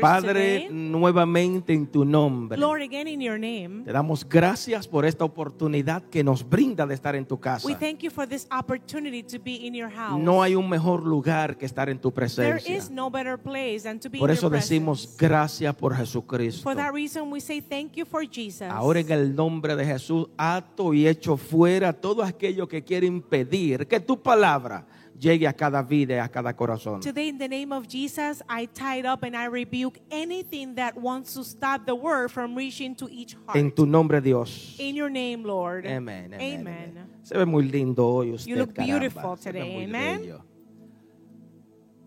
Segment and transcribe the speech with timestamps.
[0.00, 2.58] Padre, nuevamente en tu nombre.
[2.58, 6.94] Lord, again in your name, Te damos gracias por esta oportunidad que nos brinda de
[6.94, 7.66] estar en tu casa.
[7.66, 10.20] we thank you for this opportunity to be in your house.
[10.22, 12.76] No hay un mejor lugar que estar en tu there presencia.
[12.76, 16.62] is no better place than to be Por in eso your decimos gracias por Jesucristo.
[16.62, 18.68] For that reason, we say thank you for Jesus.
[18.70, 23.86] Ahora en el nombre de Jesús, ato y echo fuera todo aquello que quiere impedir
[23.86, 24.86] que tu palabra
[25.18, 27.00] llegue a cada vida y a cada corazón.
[27.00, 30.96] Today, in the name of Jesus, I tie it up and I rebuke anything that
[30.96, 33.56] wants to stop the word from reaching to each heart.
[33.56, 34.76] En tu nombre, Dios.
[34.78, 35.86] in your name, Lord.
[35.86, 36.90] Amén, amén, Amen.
[36.96, 37.06] amén.
[37.22, 38.56] Se ve muy lindo hoy usted.
[38.56, 38.98] look caramba.
[38.98, 40.20] beautiful Se ve today, muy amen.
[40.20, 40.44] bello.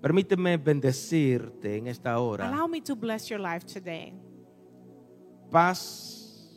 [0.02, 2.48] Permíteme bendecirte en esta hora.
[2.50, 4.14] Allow me to bless your life today.
[5.52, 6.50] Paz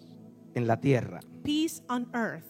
[0.55, 1.20] en la tierra.
[1.42, 2.47] Peace on earth.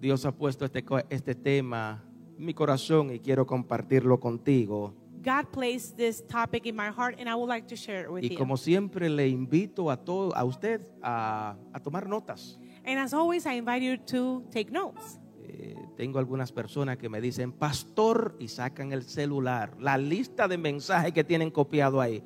[0.00, 2.02] Dios ha puesto este, este tema
[2.38, 4.94] mi corazón y quiero compartirlo contigo.
[5.22, 8.22] God placed this topic in my heart, and I would like to share it with
[8.22, 8.38] Y you.
[8.38, 12.58] como siempre le invito a, todo, a usted a, a tomar notas.
[12.84, 15.18] And as always, I invite you to take notes.
[15.48, 20.58] Eh, tengo algunas personas que me dicen, pastor, y sacan el celular, la lista de
[20.58, 22.22] mensajes que tienen copiado ahí.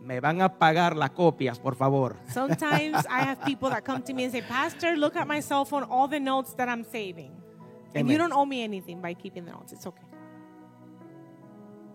[0.00, 2.14] Me van a pagar las copias, por favor.
[2.32, 5.64] Sometimes I have people that come to me and say, Pastor, look at my cell
[5.64, 7.32] phone, all the notes that I'm saving.
[7.94, 8.30] And you Amen.
[8.30, 9.72] don't owe me anything by keeping the notes.
[9.72, 10.04] It's okay.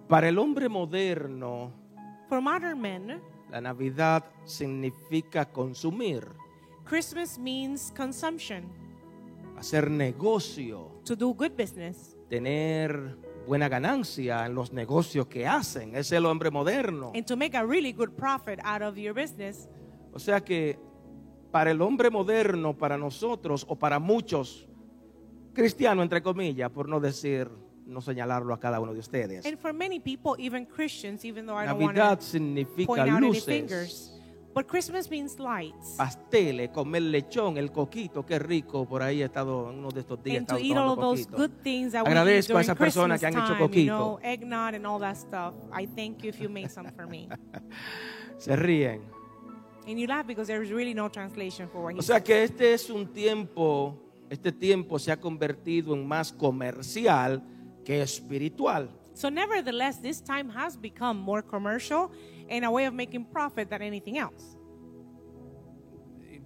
[0.08, 1.72] Para el hombre moderno,
[2.30, 6.28] For modern men, la Navidad significa consumir,
[6.86, 8.66] Christmas means consumption,
[9.58, 15.96] hacer negocio, to do good business, tener buena ganancia en los negocios que hacen.
[15.96, 17.12] Es el hombre moderno.
[17.16, 19.68] and to make a really good profit out of your business.
[20.14, 20.80] O sea que
[21.52, 24.69] para el hombre moderno, para nosotros o para muchos
[25.54, 27.50] cristianos, entre comillas, por no decir,
[27.86, 31.58] no señalarlo a cada uno de ustedes, And for many people, even Christians, even though
[31.60, 34.14] I don't want Navidad to significa point out any luces, fingers,
[34.54, 35.96] but Christmas means lights.
[35.98, 38.86] pasteles, comer lechón, el coquito, qué rico.
[38.88, 40.34] Por ahí he estado en uno de estos días.
[40.34, 41.38] he and to estado eat all of tomando those coquito.
[41.38, 43.86] good things that we eat Agradezco a during esas personas Christmas que han hecho time,
[43.86, 45.54] you know, eggnog and all that stuff.
[45.74, 47.28] I thank you if you made some for me.
[48.38, 49.02] Se ríen.
[49.88, 52.24] And you laugh because there is really no translation for what he O sea said.
[52.24, 53.98] que este es un tiempo,
[54.30, 57.44] este tiempo se ha convertido en más comercial
[57.84, 58.90] que espiritual.
[59.14, 62.12] So nevertheless, this time has become more commercial
[62.50, 64.59] and a way of making profit than anything else.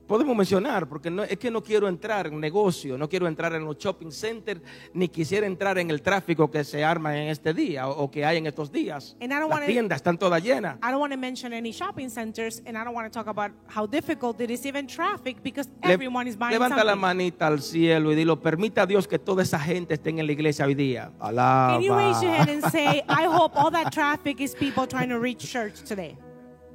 [0.08, 3.64] Podemos mencionar, porque no, es que no quiero entrar en negocio, no quiero entrar en
[3.64, 4.62] los shopping centers,
[4.94, 8.26] ni quisiera entrar en el tráfico que se arma en este día o, o que
[8.26, 9.16] hay en estos días.
[9.22, 10.78] And I don't Las wanna- tiendas están todas llenas.
[10.84, 13.52] I don't want to mention any shopping centers and I don't want to talk about
[13.74, 17.00] how difficult it is even traffic because Le- everyone is buying levanta la something.
[17.02, 20.32] manita al cielo y dilo, permita a Dios que toda esa gente esté en la
[20.34, 21.12] iglesia hoy día.
[21.20, 21.76] Alaba.
[21.76, 25.10] Can you raise your hand and say, I hope all that traffic is people trying
[25.10, 26.18] to reach church today?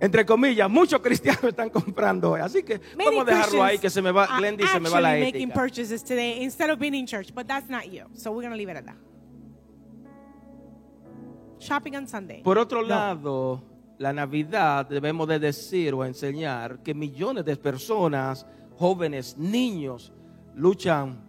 [0.01, 2.41] Entre comillas, muchos cristianos están comprando hoy.
[2.41, 5.01] Así que Many vamos a dejarlo ahí que se me va, Glendy, se me va
[5.01, 5.55] la making ética.
[5.55, 8.05] purchases today instead of being in church, but that's not you.
[8.15, 8.97] So we're going to leave it at that.
[11.59, 12.43] Shopping on Sunday.
[12.43, 12.89] Por otro No.
[12.89, 13.63] lado,
[13.99, 18.47] la Navidad debemos de decir o enseñar que millones de personas,
[18.79, 20.13] jóvenes, niños,
[20.55, 21.21] luchan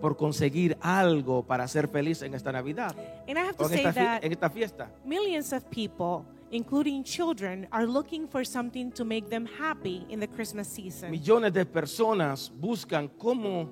[0.00, 2.94] por conseguir algo para ser feliz en esta Navidad
[3.28, 4.90] And I have to en say esta, that en esta fiesta.
[5.04, 10.28] millions of people, including children, are looking for something to make them happy in the
[10.28, 11.10] Christmas season.
[11.10, 13.70] Millones de personas buscan cómo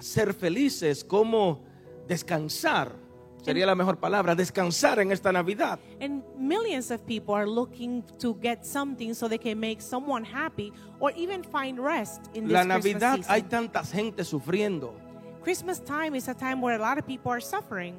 [0.00, 1.62] ser felices, cómo
[2.06, 2.92] descansar.
[3.42, 5.80] Sería la mejor palabra, descansar en esta Navidad.
[6.00, 10.72] And millions of people are looking to get something so they can make someone happy
[11.00, 13.32] or even find rest in this La Christmas Navidad season.
[13.32, 14.94] hay tanta gente sufriendo.
[15.42, 17.96] Christmas time is a time where a lot of people are suffering.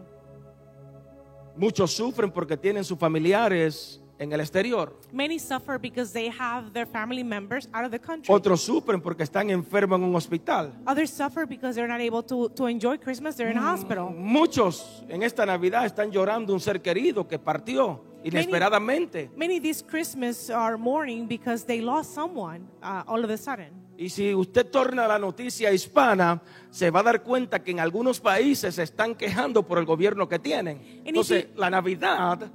[1.58, 4.98] Muchos sufren porque tienen sus familiares en el exterior.
[5.12, 8.34] Many suffer because they have their family members out of the country.
[8.34, 10.74] Otros sufren porque están enfermos en un hospital.
[10.88, 13.36] Others suffer because they're not able to, to enjoy Christmas.
[13.36, 14.10] They're in a hospital.
[14.10, 19.30] Muchos en esta Navidad están llorando un ser querido que partió inesperadamente.
[19.36, 23.84] Many this Christmas are mourning because they lost someone uh, all of a sudden.
[23.98, 26.42] Y si usted torna la noticia hispana,
[26.72, 30.28] se va a dar cuenta que en algunos países se están quejando por el gobierno
[30.28, 31.02] que tienen.
[31.06, 32.52] Entonces, la Navidad,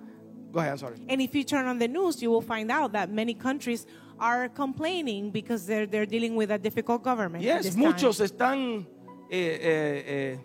[0.53, 0.97] go ahead, I'm sorry.
[1.09, 3.87] And if you turn on the news, you will find out that many countries
[4.19, 7.45] are complaining because they're, they're dealing with a difficult government.
[7.45, 7.85] Yes, time.
[7.85, 8.87] muchos están
[9.31, 10.39] eh, eh, eh,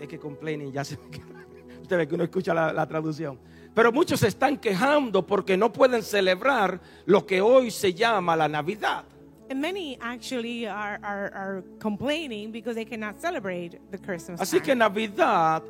[0.00, 0.96] es que complaining ya se
[1.82, 3.38] Usted ve que uno escucha la, la traducción.
[3.74, 8.48] Pero muchos se están quejando porque no pueden celebrar lo que hoy se llama la
[8.48, 9.04] Navidad.
[9.50, 14.40] And many actually are, are, are complaining because they cannot celebrate the Christmas.
[14.40, 14.78] Así que time.
[14.78, 15.62] Navidad,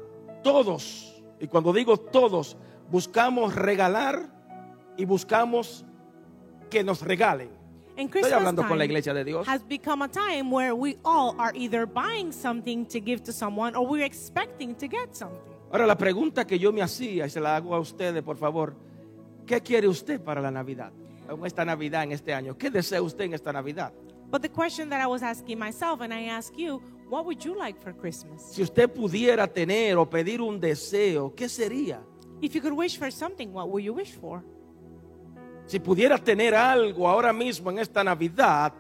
[0.43, 2.57] todos, y cuando digo todos,
[2.91, 4.29] buscamos regalar
[4.97, 5.85] y buscamos
[6.71, 7.51] que nos regalen.
[7.99, 9.47] And Estoy hablando con la iglesia de Dios.
[9.47, 13.77] has become a time where we all are either buying something to give to someone
[13.77, 15.39] or we're expecting to get something.
[15.71, 18.75] Ahora la pregunta que yo me hacía y se la hago a ustedes, por favor,
[19.47, 20.91] ¿qué quiere usted para la Navidad?
[21.29, 23.93] En esta Navidad, en este año, ¿qué desea usted en esta Navidad?
[24.31, 26.81] But the question that I was asking myself and I ask you,
[27.11, 28.43] what would you like for Christmas?
[28.43, 32.01] Si usted pudiera tener o pedir un deseo, ¿qué sería?
[32.43, 34.43] If you could wish for something, what would you wish for?
[35.67, 38.73] Si pudiera tener algo ahora mismo en esta Navidad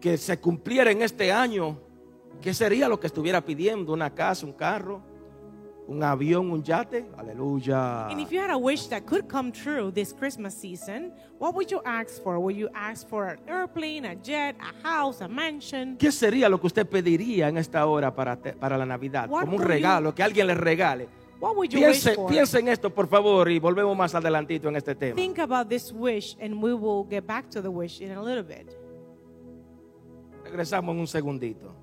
[0.00, 1.78] que se cumpliera en este año,
[2.40, 3.92] ¿qué sería lo que estuviera pidiendo?
[3.92, 5.02] ¿Una casa, un carro,
[5.86, 7.06] un avión, un yate?
[7.16, 8.08] Aleluya.
[8.08, 11.70] And if you had a wish that could come true this Christmas season, what would
[11.70, 12.38] you ask for?
[12.40, 15.98] Would you ask for an airplane, a jet, a house, a mansion?
[15.98, 19.28] ¿Qué sería lo que usted pediría en esta hora para, te- para la Navidad?
[19.28, 21.08] What Como un would you- regalo, que alguien le regale.
[21.42, 24.76] What would you Piense, wish piense en esto, por favor, y volvemos más adelantito en
[24.76, 25.16] este tema.
[25.16, 28.44] Think about this wish and we will get back to the wish in a little
[28.44, 28.70] bit.
[30.44, 31.74] Regresamos en un segundito.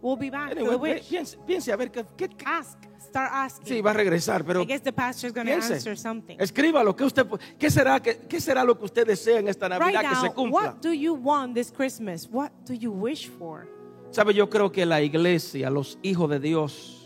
[0.00, 1.08] We'll be back to Anyway, the wish.
[1.08, 3.66] piense, piense a ver qué, qué- Ask, start asking.
[3.66, 6.36] Sí, va a regresar, pero I guess the pastor's going to answer something.
[6.38, 6.94] Escríbalo.
[6.94, 7.26] ¿Qué, usted,
[7.58, 10.22] ¿qué, será, que, ¿Qué será lo que usted desea en esta Right Navidad que now,
[10.22, 10.60] se cumpla?
[10.60, 12.28] what do you want this Christmas?
[12.30, 13.66] What do you wish for?
[14.12, 16.97] Sabe, yo creo que la iglesia, los hijos de Dios,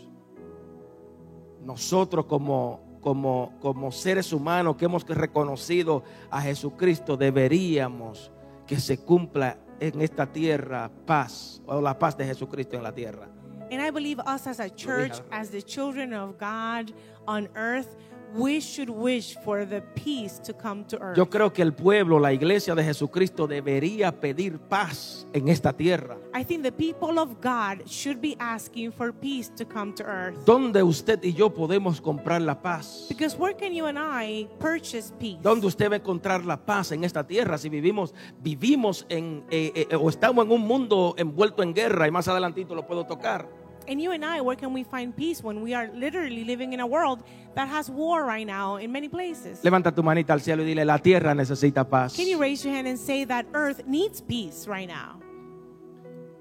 [1.65, 8.31] nosotros como, como, como seres humanos que hemos reconocido a Jesucristo, deberíamos
[8.65, 13.27] que se cumpla en esta tierra paz, o la paz de Jesucristo en la tierra.
[13.71, 16.93] And I believe us as a church, as the children of God
[17.25, 17.95] on earth,
[18.33, 21.17] we should wish for the peace to come to earth.
[21.17, 26.17] Yo creo que el pueblo, la iglesia de Jesucristo debería pedir paz en esta tierra.
[26.33, 30.35] I think the people of God should be asking for peace to come to earth.
[30.45, 33.05] ¿Dónde usted y yo podemos comprar la paz?
[33.07, 35.39] Because where can you and I purchase peace?
[35.41, 39.87] ¿Dónde usted va a encontrar la paz en esta tierra si vivimos, vivimos en, eh,
[39.89, 43.62] eh, o estamos en un mundo envuelto en guerra y más adelantito lo puedo tocar?
[43.87, 46.79] And you and I, where can we find peace when we are literally living in
[46.79, 47.23] a world
[47.55, 49.61] that has war right now in many places?
[49.63, 52.15] Levanta tu manita al cielo y dile, la tierra necesita paz.
[52.15, 55.19] Can you raise your hand and say that earth needs peace right now?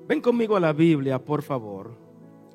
[0.08, 1.96] Ven conmigo a la Biblia, por favor.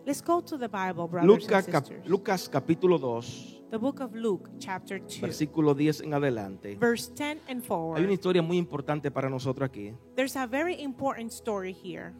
[0.06, 2.08] Let's go to the Bible, brothers Lucas, and cap- sisters.
[2.08, 6.76] Lucas capítulo 2, the book of Luke, chapter 2, versículo 10 en adelante.
[6.80, 8.10] verse 10 and Hay una forward.
[8.12, 9.94] historia muy importante para nosotros aquí.
[10.16, 12.14] There's a very important story here.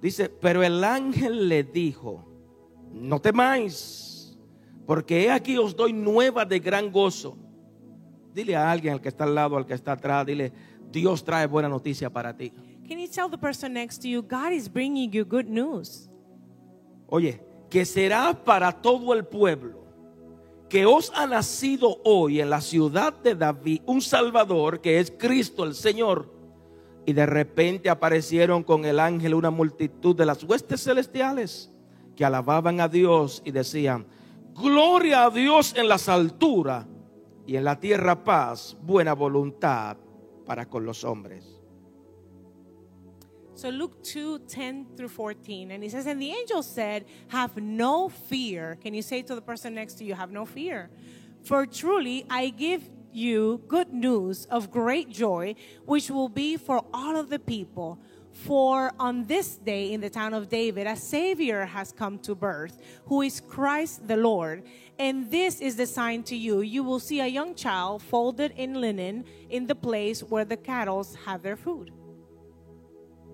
[0.00, 2.24] Dice, pero el ángel le dijo,
[2.92, 4.38] no temáis,
[4.86, 7.36] porque he aquí os doy nueva de gran gozo.
[8.34, 10.52] Dile a alguien, al que está al lado, al que está atrás, dile,
[10.90, 12.50] Dios trae buena noticia para ti.
[12.88, 16.08] Can you tell the person next to you, God is bringing you good news?
[17.06, 19.84] Oye, que será para todo el pueblo,
[20.68, 25.64] que os ha nacido hoy en la ciudad de David un Salvador, que es Cristo
[25.64, 26.39] el Señor.
[27.06, 31.70] Y de repente aparecieron con el ángel una multitud de las huestes celestiales
[32.14, 34.06] que alababan a Dios y decían,
[34.54, 36.86] gloria a Dios en las alturas
[37.46, 39.96] y en la tierra paz, buena voluntad
[40.46, 41.60] para con los hombres.
[43.54, 45.70] So Luke 2, 10 through 14.
[45.70, 48.78] And he says, And the angel said, Have no fear.
[48.80, 50.88] Can you say to the person next to you, Have no fear?
[51.42, 57.16] For truly I give you good news of great joy, which will be for all
[57.16, 57.98] of the people.
[58.32, 62.78] For on this day in the town of David, a Savior has come to birth,
[63.06, 64.62] who is Christ the Lord.
[64.98, 68.80] And this is the sign to you you will see a young child folded in
[68.80, 71.90] linen in the place where the cattle have their food.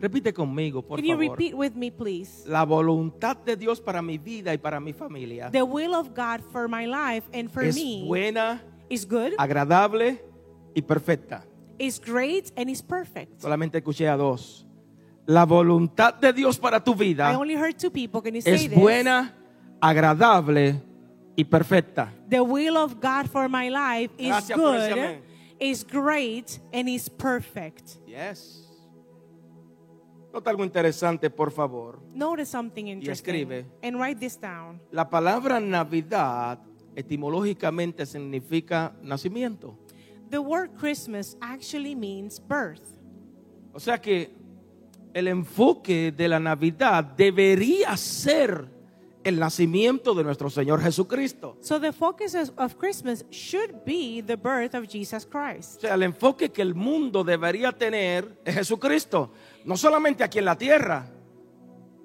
[0.01, 1.31] Repite conmigo, por Can you favor.
[1.31, 2.45] repeat with me, please?
[2.47, 6.43] La voluntad de Dios para mi vida y para mi familia The will of God
[6.53, 10.21] for my life and for es me buena, is good, agradable
[10.75, 11.45] y perfecta.
[11.79, 13.41] is great, and is perfect.
[13.41, 14.67] Solamente escuché a dos.
[15.27, 18.23] La voluntad de Dios para tu I vida only heard two people.
[18.23, 18.79] Can you say es this?
[18.79, 19.35] buena,
[19.81, 20.81] agradable
[21.37, 22.13] y perfecta.
[22.29, 25.21] The will of God for my life is Gracias por ese good, amén.
[25.59, 27.99] is great, and is perfect.
[28.07, 28.63] Yes.
[30.33, 31.99] Nota algo interesante, por favor.
[32.15, 33.65] Notice something interesting escribe.
[33.83, 34.81] and write this down.
[34.93, 36.59] La palabra Navidad
[36.97, 39.79] etimológicamente significa nacimiento.
[40.31, 42.83] The word Christmas actually means birth.
[43.73, 44.35] O sea que
[45.15, 48.75] el enfoque de la Navidad debería ser
[49.23, 51.57] el nacimiento de nuestro Señor Jesucristo.
[51.61, 55.81] So the focus of Christmas should be the birth of Jesus O Christ.
[55.81, 59.33] sea, el enfoque que el mundo debería tener es Jesucristo,
[59.65, 61.11] no solamente aquí en la tierra,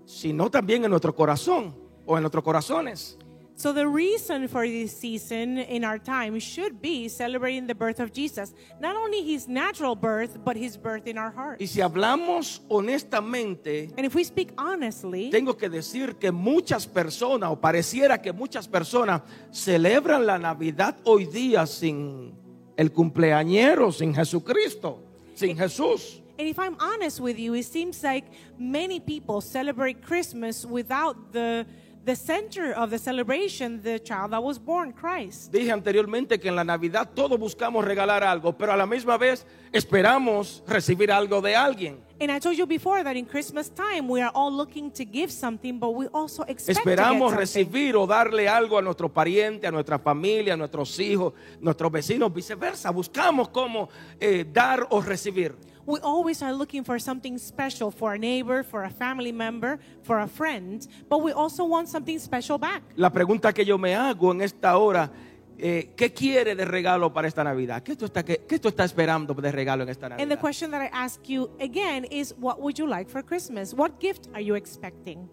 [0.06, 3.18] sino también en nuestro corazón o en nuestros corazones.
[3.56, 8.12] So the reason for this season in our time should be celebrating the birth of
[8.12, 8.54] Jesus.
[8.80, 14.06] Not only his natural birth, but his birth in our Y si hablamos honestamente, And
[14.06, 19.22] if we speak honestly, tengo que decir que muchas personas, o pareciera que muchas personas,
[19.52, 22.34] celebran la Navidad hoy día sin
[22.78, 25.04] el cumpleañero, sin Jesucristo,
[25.36, 26.22] sin Jesús.
[26.40, 28.26] and if I'm honest with you, it seems like
[28.58, 31.68] many people celebrate Christmas without the
[32.04, 35.52] the center of the celebration, the child that was born, Christ.
[35.52, 39.46] Dije anteriormente que en la Navidad todos buscamos regalar algo, pero a la misma vez
[39.72, 42.00] esperamos recibir algo de alguien.
[42.20, 45.32] And I told you before that in Christmas time we are all looking to give
[45.32, 47.38] something, but we also expect Esperamos to get something.
[47.38, 52.34] recibir o darle algo a nuestro pariente, a nuestra familia, a nuestros hijos, nuestros vecinos,
[52.34, 52.92] viceversa.
[52.92, 53.90] Buscamos cómo
[54.20, 55.56] eh, dar o recibir.
[55.86, 60.20] We always are looking for something special for a neighbor, for a family member, for
[60.20, 62.84] a friend, but we also want something special back.
[62.96, 65.12] La pregunta que yo me hago en esta hora,
[65.58, 67.84] eh, ¿qué quiere de regalo para esta Navidad?
[67.84, 70.24] ¿Qué tú, está, qué, qué tú estás esperando de regalo en esta Navidad?
[70.24, 73.74] And the question that I ask you again is what would you like for Christmas?
[73.74, 75.30] What gift are you expecting?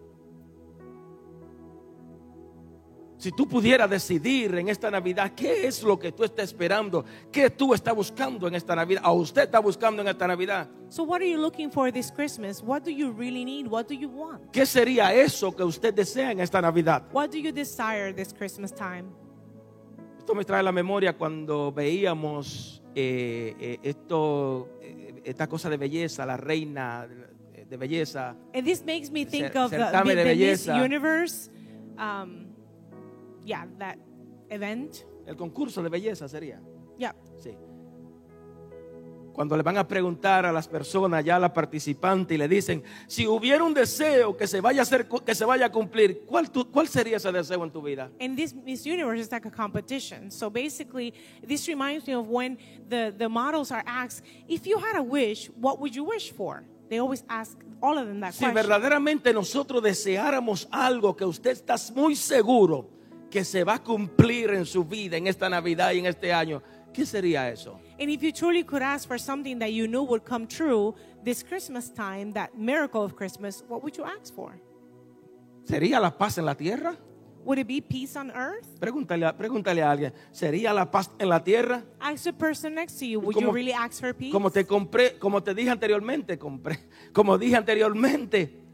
[3.19, 7.49] Si tú pudieras decidir en esta Navidad qué es lo que tú estás esperando, qué
[7.49, 11.19] tú estás buscando en esta Navidad, o usted está buscando en esta Navidad, So, what
[11.21, 12.63] are you looking for this Christmas?
[12.63, 13.67] What do you really need?
[13.67, 14.51] What do you want?
[14.53, 17.03] ¿qué sería eso que usted desea en esta Navidad?
[17.11, 19.09] What do you desire this Christmas time?
[20.17, 25.75] Esto me trae a la memoria cuando veíamos eh, eh, esto, eh, esta cosa de
[25.75, 28.33] belleza, la reina de belleza.
[28.53, 30.67] And this makes me think of the, certamen de the Miss.
[30.67, 31.49] Universe.
[31.97, 32.48] Um,
[33.49, 33.97] yeah, that
[34.49, 34.95] event.
[35.25, 36.61] El concurso de belleza sería.
[36.97, 37.15] Yeah.
[37.39, 37.55] Sí.
[39.33, 42.83] Cuando le van a preguntar a las personas, ya a la participante, y le dicen,
[43.07, 46.51] si hubiera un deseo que se vaya a hacer, que se vaya a cumplir, ¿cuál,
[46.51, 48.11] tu- ¿cuál sería ese deseo en tu vida?
[48.19, 50.29] And this Miss Universe is like a competition.
[50.29, 51.13] So basically,
[51.47, 52.57] this reminds me of when
[52.89, 56.65] the, the models are asked, if you had a wish, what would you wish for?
[56.89, 58.55] They always ask all of them that Si question.
[58.55, 62.89] verdaderamente nosotros deseáramos algo que usted está muy seguro
[63.29, 66.61] que se va a cumplir en su vida, en esta Navidad y en este año,
[66.93, 67.79] ¿qué sería eso?
[67.99, 71.43] And if you truly could ask for something that you knew would come true this
[71.43, 74.59] Christmas time, that miracle of Christmas, what would you ask for?
[75.65, 76.95] ¿Sería la paz en la tierra?
[77.45, 78.67] Would it be peace on earth?
[78.79, 81.83] Pregúntale, a- pregúntale a alguien, ¿sería la paz en la tierra?
[81.99, 84.31] Ask the person next to you, would como- you really ask for peace?
[84.31, 86.79] Como te compré, como te dije anteriormente, compré,
[87.13, 88.68] como dije anteriormente, ¿cómo-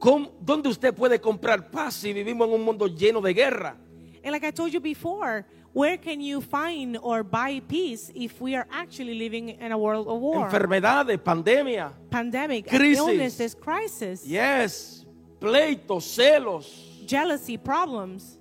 [0.00, 3.76] ¿dónde usted puede comprar paz si vivimos en un mundo lleno de guerra?
[4.24, 8.56] And like I told you before, where can you find or buy peace if we
[8.56, 10.46] are actually living in a world of war?
[10.48, 12.98] Enfermedades, pandemia, Pandemic, Crisis.
[12.98, 15.06] illnesses, crisis, yes,
[15.40, 18.38] pleitos, celos, jealousy, problems,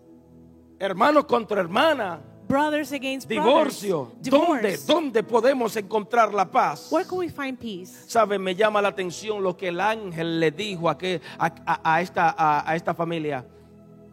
[0.79, 4.11] hermanos contra hermanas, brothers against divorcio.
[4.23, 5.21] brothers, ¿Dónde.
[5.21, 6.89] ¿Dónde podemos encontrar la paz?
[6.91, 7.91] Where can we find peace?
[8.07, 11.95] Sabe, me llama la atención lo que el ángel le dijo a, que, a, a-
[11.95, 13.45] a esta, a- a esta familia.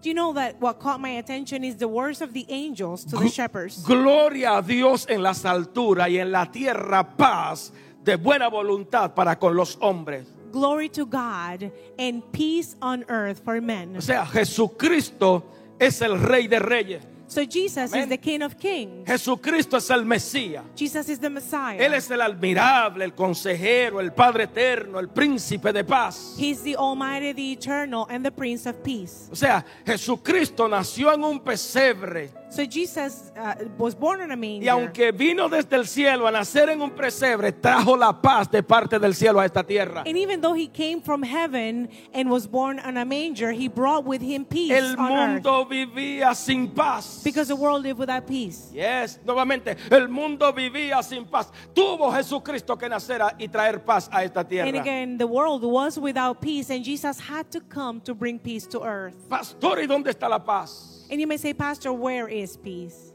[0.03, 3.17] Do you know that what caught my attention is the words of the angels to
[3.17, 3.83] the shepherds?
[3.87, 7.73] Gloria a Dios en las alturas y en la tierra paz
[8.03, 10.27] de buena voluntad para con los hombres.
[10.53, 13.97] Glory to God and peace on earth for men.
[13.97, 15.43] O sea, Jesucristo
[15.81, 17.03] es el rey de reyes.
[17.27, 18.05] So Jesus Amen.
[18.05, 19.07] is the King of Kings.
[19.09, 20.63] Jesucristo es el Mesías.
[20.77, 21.79] Jesus is the Messiah.
[21.79, 26.37] Él es el admirable, el consejero, el Padre eterno, el príncipe de paz.
[26.39, 29.29] He's the Almighty, the Eternal, and the Prince of Peace.
[29.33, 34.63] O sea, Jesucristo nació en un pesebre So Jesus uh, was born in a manger.
[34.63, 38.63] y aunque vino desde el cielo a nacer en un pesebre, trajo la paz de
[38.63, 40.05] parte del cielo a esta tierra.
[40.07, 44.05] and even though he came from heaven and was born on a manger, he brought
[44.05, 45.43] with him peace El on earth.
[45.45, 47.23] mundo vivía sin paz.
[47.25, 48.71] Because the world lived without peace.
[48.73, 51.51] Yes, nuevamente, el mundo vivía sin paz.
[51.75, 54.81] Tuvo Jesucristo que nacer y traer paz a esta And tierra.
[54.81, 58.83] again, the world was without peace, and Jesus had to come to bring peace to
[58.83, 59.29] earth.
[59.29, 61.07] Pastor, ¿y dónde está la paz?
[61.11, 63.13] And you may say, Pastor, where is peace?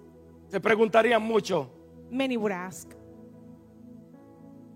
[0.50, 1.70] Se preguntarían mucho.
[2.10, 2.88] Many would ask.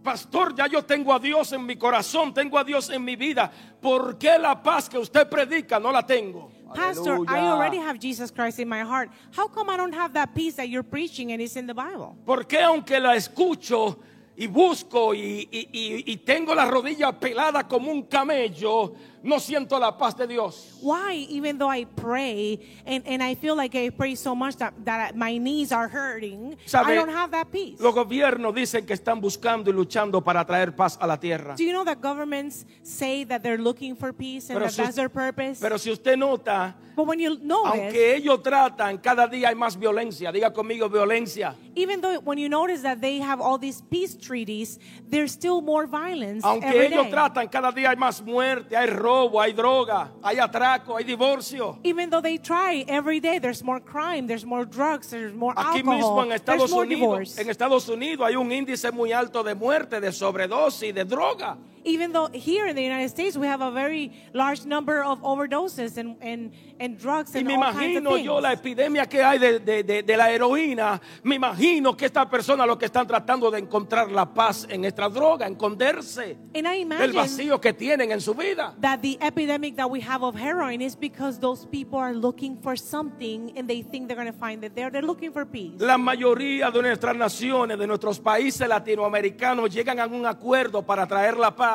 [0.03, 3.49] Pastor, ya yo tengo a Dios en mi corazón, tengo a Dios en mi vida.
[3.81, 6.51] ¿Por qué la paz que usted predica no la tengo?
[6.73, 9.09] Pastor, I already have Jesus Christ in my heart.
[9.31, 12.15] How come I don't have that peace that you're preaching and it's in the Bible?
[12.25, 13.97] ¿Por qué aunque la escucho
[14.37, 19.79] y busco y, y- y- y tengo la rodilla pelada como un camello, no siento
[19.79, 20.77] la paz de Dios?
[20.81, 24.73] Why, even though I pray and, and I feel like I pray so much that,
[24.85, 26.91] that my knees are hurting, ¿Sabe?
[26.91, 27.79] I don't have that peace.
[27.79, 31.55] Los gobiernos dicen que están buscando y luchando para traer paz a la tierra.
[31.55, 34.81] Do you know that governments say that they're looking for peace and Pero that si,
[34.81, 35.59] that's their purpose?
[35.61, 39.77] pero si usted nota, but when you notice, aunque ellos tratan, cada día hay más
[39.79, 40.31] violencia.
[40.31, 41.55] Diga conmigo violencia.
[41.75, 44.77] even though when you notice that they have all these peace treaties,
[45.09, 47.11] there's still more violence Aunque ellos day.
[47.11, 51.77] tratan, cada día hay más muerte, hay robo, hay droga, hay atraco, hay divorcio.
[51.83, 55.79] Even though they try every day, there's more crime, there's more drugs, there's more Aquí
[55.79, 57.41] alcohol, mismo en Estados Unidos, divorce.
[57.41, 61.57] en Estados Unidos hay un índice muy alto de muerte, de sobredosis, de droga.
[61.85, 65.97] Even though here in the United States we have a very large number of overdoses
[65.97, 69.21] and, and, and drugs Y and me all kinds of imagino yo la epidemia que
[69.21, 71.01] hay de, de- de- de la heroína.
[71.23, 75.09] Me imagino que estas personas lo que están tratando de encontrar la paz en esta
[75.09, 78.73] droga, esconderse del vacío que tienen en su vida.
[78.79, 82.77] that the epidemic that we have of heroin is because those people are looking for
[82.77, 84.89] something and they think they're going to find it there.
[84.89, 85.79] They're looking for peace.
[85.79, 91.37] La mayoría de nuestras naciones, de nuestros países latinoamericanos, llegan a un acuerdo para traer
[91.37, 91.72] la paz.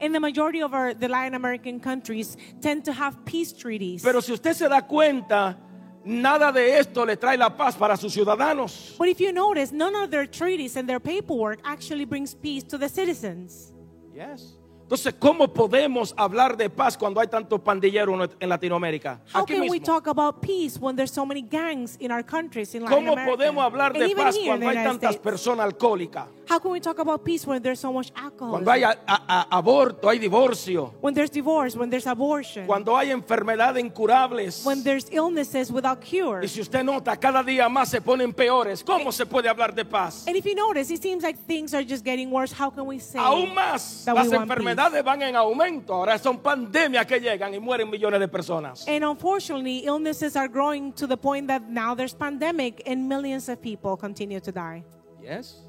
[0.00, 4.02] And the majority of our, the Latin American countries tend to have peace treaties.
[4.02, 5.56] Pero si usted se da cuenta,
[6.04, 8.96] nada de esto le trae la paz para sus ciudadanos.
[8.98, 12.78] but if you notice, none of their treaties and their paperwork actually brings peace to
[12.78, 13.72] the citizens.
[14.14, 14.54] Yes.
[14.88, 19.20] Entonces, ¿cómo podemos hablar de paz cuando hay tanto pandillero en- Latinoamérica?
[19.34, 22.74] How Aquí can we talk about peace when there's so many gangs in our countries
[22.74, 23.36] in Latin ¿Cómo America?
[23.36, 26.28] podemos hablar and de paz cuando hay tantas personas alcohólicas?
[26.48, 28.52] How can we talk about peace when there's so much alcohol?
[28.52, 30.94] Cuando hay a- a- aborto, hay divorcio.
[31.02, 34.64] when there's divorce, when there's abortion, Cuando hay enfermedades incurables.
[34.64, 36.40] when there's illnesses without cure.
[36.42, 38.82] Y si usted nota, cada día más se ponen peores.
[38.82, 40.26] ¿Cómo se puede hablar de paz?
[40.26, 42.54] And if you notice, it seems like things are just getting worse.
[42.58, 45.92] How can we say Aún más, that las we want enfermedades van en aumento.
[45.94, 48.86] Ahora son pandemias que llegan y mueren millones de personas.
[48.88, 53.60] And unfortunately, illnesses are growing to the point that now there's pandemic and millions of
[53.60, 54.82] people continue to die.
[55.22, 55.62] Yes.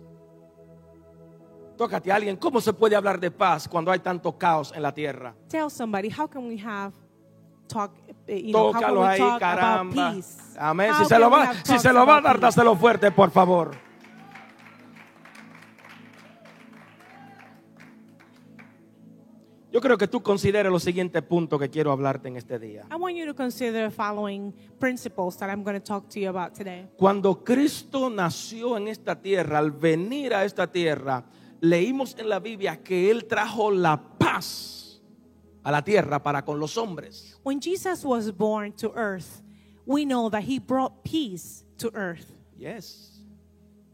[1.79, 4.93] Tócate a alguien, ¿cómo se puede hablar de paz cuando hay tanto caos en la
[4.93, 5.33] tierra?
[5.47, 6.91] Tell somebody, how can we have
[7.69, 7.93] talk,
[8.27, 10.09] uh, you know, how can Tócalo we ahí, talk caramba.
[10.09, 10.57] about peace?
[10.59, 10.91] Amén.
[10.91, 13.71] How Si se lo va, si se lo va a dar, dáselo fuerte, por favor.
[19.71, 22.87] Yo creo que tú consideres los siguientes puntos que quiero hablarte en este día.
[22.91, 26.27] I want you to consider the following principles that I'm going to talk to you
[26.27, 26.89] about today.
[26.97, 31.23] Cuando Cristo nació en esta tierra, al venir a esta tierra,
[31.61, 35.01] leímos en la Biblia que Él trajo la paz
[35.63, 37.37] a la tierra para con los hombres.
[37.43, 39.41] When Jesus was born to earth,
[39.85, 42.31] we know that he brought peace to earth.
[42.57, 43.21] Yes.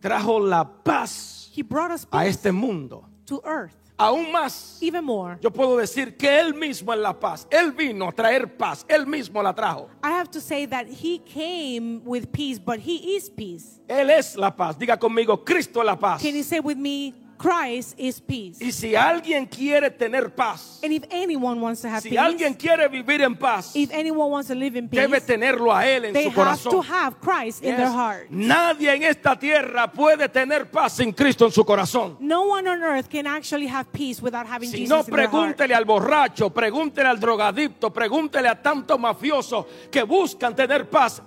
[0.01, 3.06] Trajo la paz He brought us a peace este mundo.
[3.25, 3.75] to earth.
[3.97, 7.47] Aún más, Even more, yo puedo decir que Él mismo es la paz.
[7.49, 8.86] Él vino a traer paz.
[8.89, 9.88] Él mismo la trajo.
[10.04, 13.80] I have to say that he came with peace, but he is peace.
[13.88, 14.75] Él es la paz.
[14.78, 16.21] Diga conmigo, Cristo es la paz.
[16.21, 18.58] Can you say with me, Christ is peace?
[18.63, 22.54] Y si alguien quiere tener paz, And if anyone wants to have si peace, alguien
[22.54, 26.06] quiere vivir en paz, if anyone wants to live in peace, debe tenerlo a Él
[26.06, 26.71] en they su have corazón.
[26.71, 27.78] to have Christ in Yes.
[27.78, 28.30] their heart.
[28.30, 32.17] Nadie en esta tierra puede tener paz sin Cristo en su corazón.
[32.19, 35.30] No one on earth can actually have peace without having Si Jesus no, in their
[35.30, 35.32] heart.
[35.58, 41.21] pregúntele al borracho, pregúntele al drogadicto, pregúntele a tantos mafiosos que buscan tener paz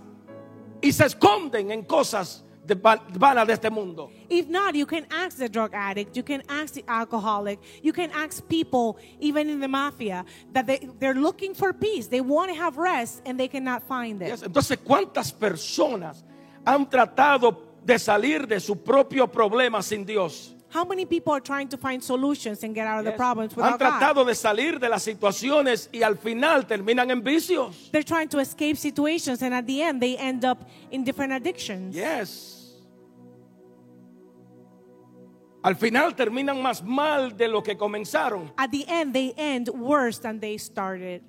[0.80, 4.10] y se esconden en cosas de de este mundo.
[4.28, 8.10] If not, you can ask the drug addict, you can ask the alcoholic, you can
[8.12, 12.08] ask people, even in the mafia, that they, they're looking for peace.
[12.08, 14.28] They want to have rest and they cannot find it.
[14.28, 16.24] Yes, Entonces, ¿cuántas personas
[16.64, 20.54] han tratado de salir de su propio problema sin Dios?
[20.70, 23.64] How many people are trying to find solutions and get out of the problems Han
[23.64, 24.00] without God?
[24.00, 27.90] tratado de salir de las situaciones y al final terminan en vicios.
[27.90, 31.96] They're trying to escape situations and at the end they end up in different addictions.
[31.96, 32.57] Yes.
[35.62, 38.52] Al final terminan más mal de lo que comenzaron.
[38.56, 41.22] At the end they end worse than they started.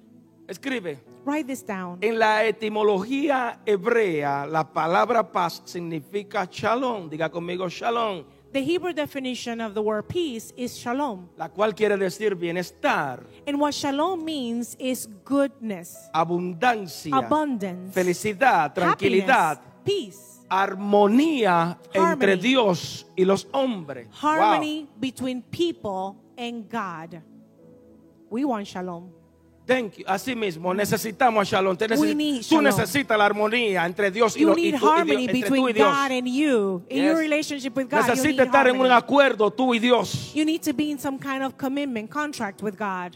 [0.47, 0.99] Escribe.
[1.25, 1.97] Write this down.
[2.01, 7.09] En la etimología hebrea, la palabra paz significa shalom.
[7.09, 8.23] Diga conmigo shalom.
[8.51, 11.29] The Hebrew definition of the word peace is shalom.
[11.37, 19.59] La cual quiere decir bienestar, And what shalom means is goodness, abundancia, abundance, felicidad, tranquilidad,
[19.85, 22.41] peace, armonía entre Harmony.
[22.41, 24.07] Dios y los hombres.
[24.07, 24.29] Wow.
[24.31, 27.21] harmony between people and God.
[28.29, 29.11] We want shalom.
[29.65, 30.05] Thank you.
[30.07, 31.77] Así mismo, necesitamos Shalom.
[31.77, 32.63] Te We necesi- need tú shalom.
[32.65, 35.33] necesitas la armonía entre Dios y, You lo- y need tú- y Dios- harmony entre
[35.33, 35.87] tú between y Dios.
[35.87, 36.83] God and you.
[36.89, 37.05] In Yes.
[37.05, 38.95] your relationship with God, Necesitas estar en un harmony.
[38.95, 40.31] acuerdo tú y Dios.
[40.33, 43.15] You need to be in some kind of commitment, contract with God.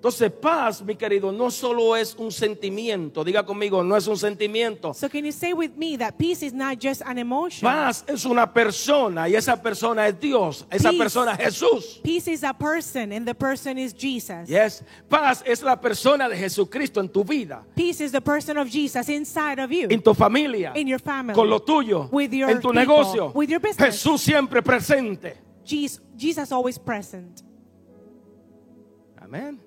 [0.00, 3.22] Entonces, paz, mi querido, no solo es un sentimiento.
[3.22, 4.94] Diga conmigo, no es un sentimiento.
[4.94, 7.70] So can you say with me that peace is not just an emotion?
[7.70, 10.64] Paz es una persona y esa persona es Dios.
[10.70, 10.98] Esa Peace.
[10.98, 12.00] persona es Jesús.
[12.02, 14.48] Peace is a person, and the person is Jesus.
[14.48, 14.82] Yes.
[15.06, 19.06] Paz es la persona de Jesucristo en tu vida, Peace is the person of Jesus
[19.10, 22.56] inside of you, en tu familia, in your family, con lo tuyo, with your en
[22.62, 23.32] tu people, negocio.
[23.34, 24.02] with your business.
[24.02, 25.36] Jesús siempre presente.
[25.62, 27.42] Jesus, Jesus always present.
[29.20, 29.60] Amén.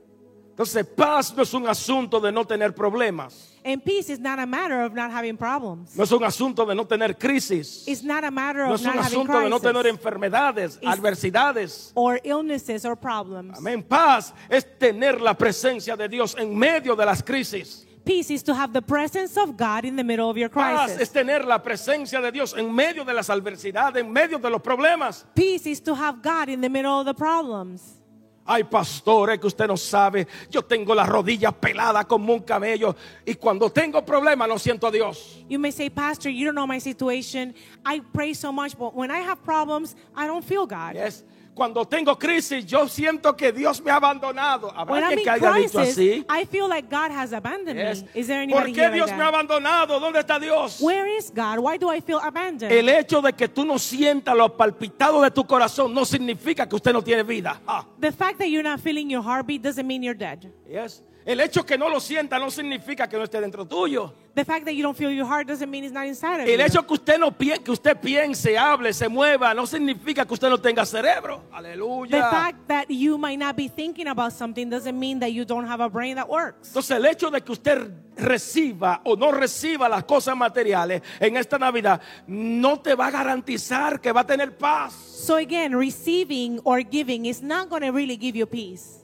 [0.53, 3.49] Entonces, paz no es un asunto de no tener problemas.
[3.65, 5.95] And peace is not a matter of not having problems.
[5.97, 7.87] No es un asunto de no tener crisis.
[7.87, 9.97] It's not a matter No of es un not having asunto de no tener crisis
[9.99, 11.91] enfermedades, It's- adversidades.
[11.95, 13.57] or illnesses or problems.
[13.57, 13.81] Amén.
[13.81, 17.85] Paz es tener la presencia de Dios en medio de las crisis.
[18.05, 20.95] Peace is to have the presence of God in the middle of your Paz es
[20.97, 21.09] crisis.
[21.13, 25.23] tener la presencia de Dios en medio de las adversidades, en medio de los problemas.
[25.33, 28.01] Peace is to have God in the middle of the problems.
[28.45, 30.27] Ay, pastores, que usted no sabe.
[30.49, 32.95] Yo tengo las rodillas peladas como un camello.
[33.25, 35.43] Y cuando tengo problemas, no siento a Dios.
[35.49, 37.53] You may say, Pastor, you don't know my situation.
[37.85, 40.95] I pray so much, but when I have problems, I don't feel God.
[40.95, 41.23] Yes.
[41.53, 44.71] Cuando tengo crisis, yo siento que Dios me ha abandonado.
[44.75, 46.25] ¿Habrá que haya dicho así?
[46.27, 48.01] I feel like God has abandoned Yes.
[48.03, 48.09] me.
[48.15, 49.99] Is there ¿Por qué Dios me ha abandonado?
[49.99, 50.79] ¿Dónde está Dios?
[50.81, 51.59] Where is God?
[51.59, 52.71] Why do I feel abandoned?
[52.71, 56.75] El hecho de que tú no sientas lo palpitado de tu corazón no significa que
[56.75, 57.61] usted no tiene vida.
[57.67, 60.51] Ah, the fact that you're not feeling your heartbeat doesn't mean you're dead.
[60.67, 61.03] yes.
[61.25, 64.13] El hecho que no lo sienta no significa que no esté dentro tuyo.
[64.35, 66.57] The fact that you don't feel your heart doesn't mean it's not inside of El
[66.59, 66.65] you.
[66.65, 70.57] hecho que usted no que usted piense, hable, se mueva, no significa que usted no
[70.57, 71.43] tenga cerebro.
[71.51, 72.29] The Aleluya.
[72.31, 75.81] fact that you might not be thinking about something doesn't mean that you don't have
[75.81, 76.69] a brain that works.
[76.69, 81.57] Entonces el hecho de que usted reciba o no reciba las cosas materiales en esta
[81.57, 84.93] Navidad no te va a garantizar que va a tener paz.
[84.93, 89.02] So again, receiving or giving is not going to really give you peace.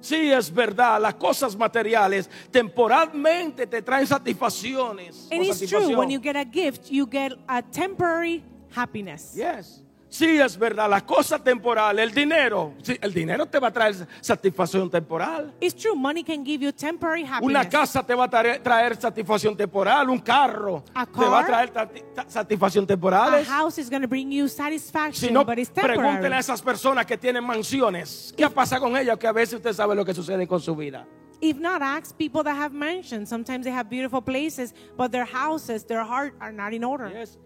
[0.00, 5.28] Sí, es verdad, las cosas materiales temporalmente te traen satisfacciones.
[5.30, 9.34] O it's true, when you get a gift, you get a temporary happiness.
[9.34, 9.82] Yes.
[10.16, 13.94] Sí, es verdad, las cosas temporales, el dinero, sí, el dinero te va a traer
[14.22, 15.52] satisfacción temporal.
[15.60, 17.42] It's true, money can give you temporary happiness.
[17.50, 21.46] Una casa te va a traer, traer satisfacción temporal, un carro A te va a
[21.46, 21.70] car?
[21.70, 23.44] traer satisfacción a temporal.
[23.44, 26.38] house is going to bring you Si satisfaction, no, but it's pregúntele a temporary.
[26.40, 28.32] esas personas que tienen mansiones.
[28.34, 29.18] ¿Qué pasa con ellas?
[29.18, 31.06] Que a veces usted sabe lo que sucede con su vida.
[31.42, 33.28] If not, ask people that have mansions.
[33.28, 37.10] Sometimes they have beautiful places, but their houses, their heart are not in order.
[37.12, 37.36] Yes.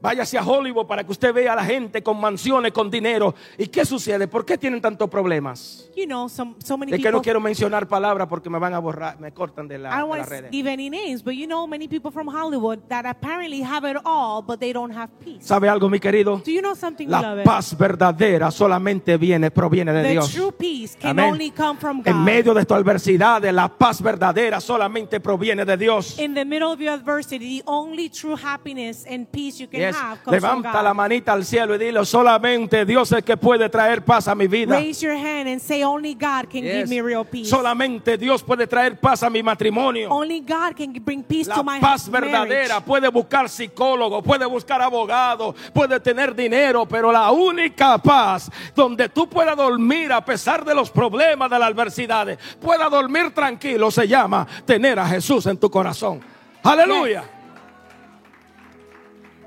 [0.00, 3.34] Váyase a Hollywood para que usted vea a la gente con mansiones, con dinero.
[3.58, 4.28] ¿Y qué sucede?
[4.28, 5.90] ¿Por qué tienen tantos problemas?
[5.96, 7.12] You know, some, so many Es que people.
[7.12, 10.18] no quiero mencionar palabras porque me van a borrar, me cortan de, la, I de
[10.18, 10.50] las redes.
[10.52, 14.42] give any names, but you know many people from Hollywood that apparently have it all,
[14.42, 15.44] but they don't have peace.
[15.46, 16.42] ¿Sabe algo, mi querido?
[16.44, 20.30] Do you know something, La paz verdadera solamente viene, proviene de the Dios.
[20.32, 21.32] true peace can Amén.
[21.32, 22.08] only come from God.
[22.08, 26.18] En medio de tu adversidad, la paz verdadera solamente proviene de Dios.
[26.18, 29.96] in the middle of your adversity, the only true happiness and peace you can Yes.
[29.96, 30.82] have comes from Levanta God.
[30.84, 34.46] la manita al cielo y dile, solamente Dios es que puede traer paz a mi
[34.46, 34.76] vida.
[34.76, 36.74] Raise your hand and say, Only God can Yes.
[36.74, 37.48] give me real peace.
[37.48, 40.10] Solamente Dios puede traer paz a mi matrimonio.
[40.10, 42.32] Only God can bring peace La to my paz marriage.
[42.32, 49.08] verdadera puede buscar psicólogo, puede buscar abogado, puede tener dinero, pero la única paz donde
[49.08, 54.06] tú puedas dormir a pesar de los problemas, de las adversidades, pueda dormir tranquilo, se
[54.08, 56.20] llama tener a Jesús en tu corazón.
[56.62, 57.24] Aleluya.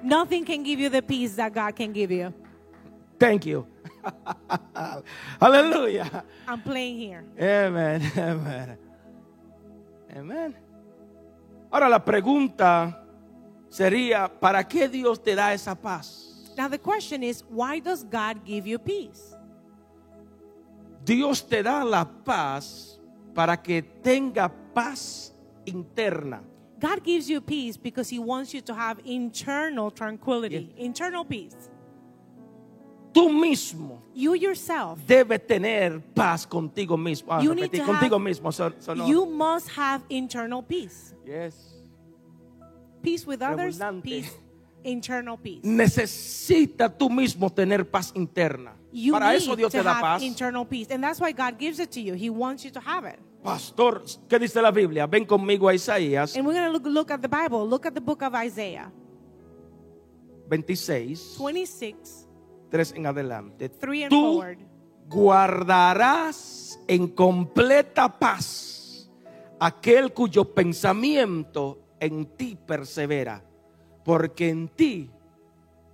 [0.04, 2.34] Nothing can give you the peace that God can give you.
[3.20, 3.68] Thank you.
[5.42, 6.24] Hallelujah.
[6.48, 7.24] I'm playing here.
[7.40, 8.02] Amen.
[8.18, 8.78] Amen.
[10.16, 10.56] Amen.
[11.72, 13.04] Ahora la pregunta
[13.70, 16.54] sería, ¿para qué Dios te da esa paz?
[16.58, 19.36] Now the question is, why does God give you peace?
[21.04, 23.00] Dios te da la paz
[23.34, 25.34] para que tenga paz
[25.66, 26.42] interna.
[26.80, 31.70] God gives you peace because He wants you to have internal tranquility, internal peace.
[33.12, 37.28] Tú mismo You yourself, debes tener paz contigo mismo.
[37.32, 38.54] Ah, You need to contigo have- mismo.
[38.54, 39.08] son- sonó.
[39.08, 41.14] you must have internal peace.
[41.26, 41.56] Yes.
[43.02, 44.32] Peace with others, peace,
[44.84, 45.64] internal peace.
[45.64, 48.74] Necesita tú mismo tener paz interna.
[48.92, 50.22] You Para need eso Dios to te da have paz.
[50.24, 52.14] internal peace, and that's why God gives it to you.
[52.14, 53.20] He wants you to have it.
[53.44, 55.08] Pastor, ¿qué dice la Biblia?
[55.08, 57.68] Ven conmigo a Isaías And we're going to look, look at the Bible.
[57.68, 58.92] Look at the book of Isaiah
[60.50, 62.28] 26, 26,
[62.70, 63.70] 3 en adelante.
[63.70, 64.58] 3 and Tú forward.
[65.08, 69.10] guardarás en completa paz
[69.60, 73.44] aquel cuyo pensamiento en ti persevera,
[74.04, 75.10] porque en ti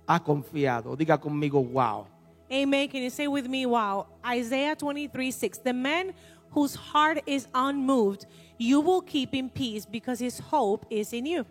[0.06, 0.96] ha confiado.
[0.96, 2.06] Diga conmigo, wow.
[2.50, 2.88] Amen.
[2.88, 4.06] Can you say with me, wow?
[4.24, 5.58] Isaiah 23 6.
[5.64, 6.14] The man
[6.56, 8.24] whose heart is unmoved,
[8.58, 11.44] you will keep in peace because his hope is in you.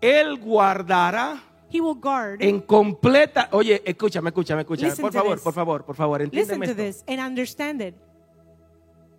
[0.00, 1.40] Él guardará
[1.70, 2.40] He will guard.
[2.40, 3.48] en completa.
[3.52, 4.90] Oye, escúchame, escúchame, escúchame.
[4.90, 5.42] Listen Por to favor, this.
[5.44, 6.82] por favor, por favor, Listen entiéndeme to esto.
[6.82, 7.94] this and understand it.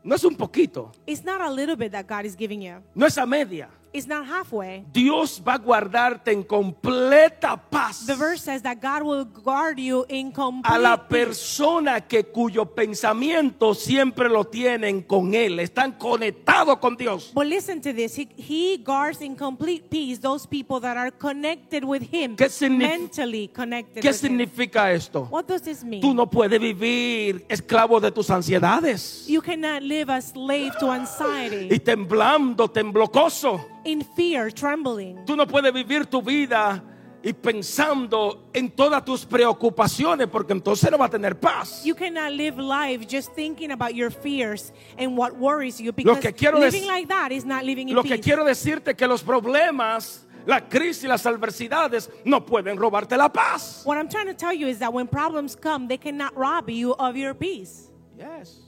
[0.03, 3.05] No es un poquito, It's not a little bit that God is giving you, no
[3.05, 3.67] es a media.
[3.93, 4.85] It's not halfway.
[4.91, 8.05] Dios va a guardarte en completa paz.
[8.05, 12.65] The verse says that God will guard you in complete a la persona que cuyo
[12.65, 17.31] pensamiento siempre lo tienen con Él, están conectados con Dios.
[17.33, 18.15] But listen to this.
[18.17, 23.47] He, he guards in complete peace those people that are connected with Him, ¿Qué mentally
[23.49, 24.29] connected ¿Qué with Him.
[24.29, 25.27] significa esto?
[25.29, 26.01] What does this mean?
[26.01, 31.73] Tú no puedes vivir esclavo de tus ansiedades You cannot live a slave to anxiety,
[31.73, 33.59] y temblando, temblocoso.
[33.85, 35.25] In fear, trembling.
[35.25, 36.83] Tú no puedes vivir tu vida
[37.21, 41.83] y pensando en todas tus preocupaciones porque entonces no va a tener paz.
[41.83, 46.33] You cannot live life just thinking about your fears and what worries you because que
[46.33, 48.23] quiero living like that is not living in Lo que peace.
[48.23, 53.81] quiero decirte que los problemas, la crisis, las adversidades no pueden robarte la paz.
[53.85, 56.95] What I'm trying to tell you is that when problems come, they cannot rob you
[56.97, 57.91] of your peace.
[58.17, 58.61] Yes.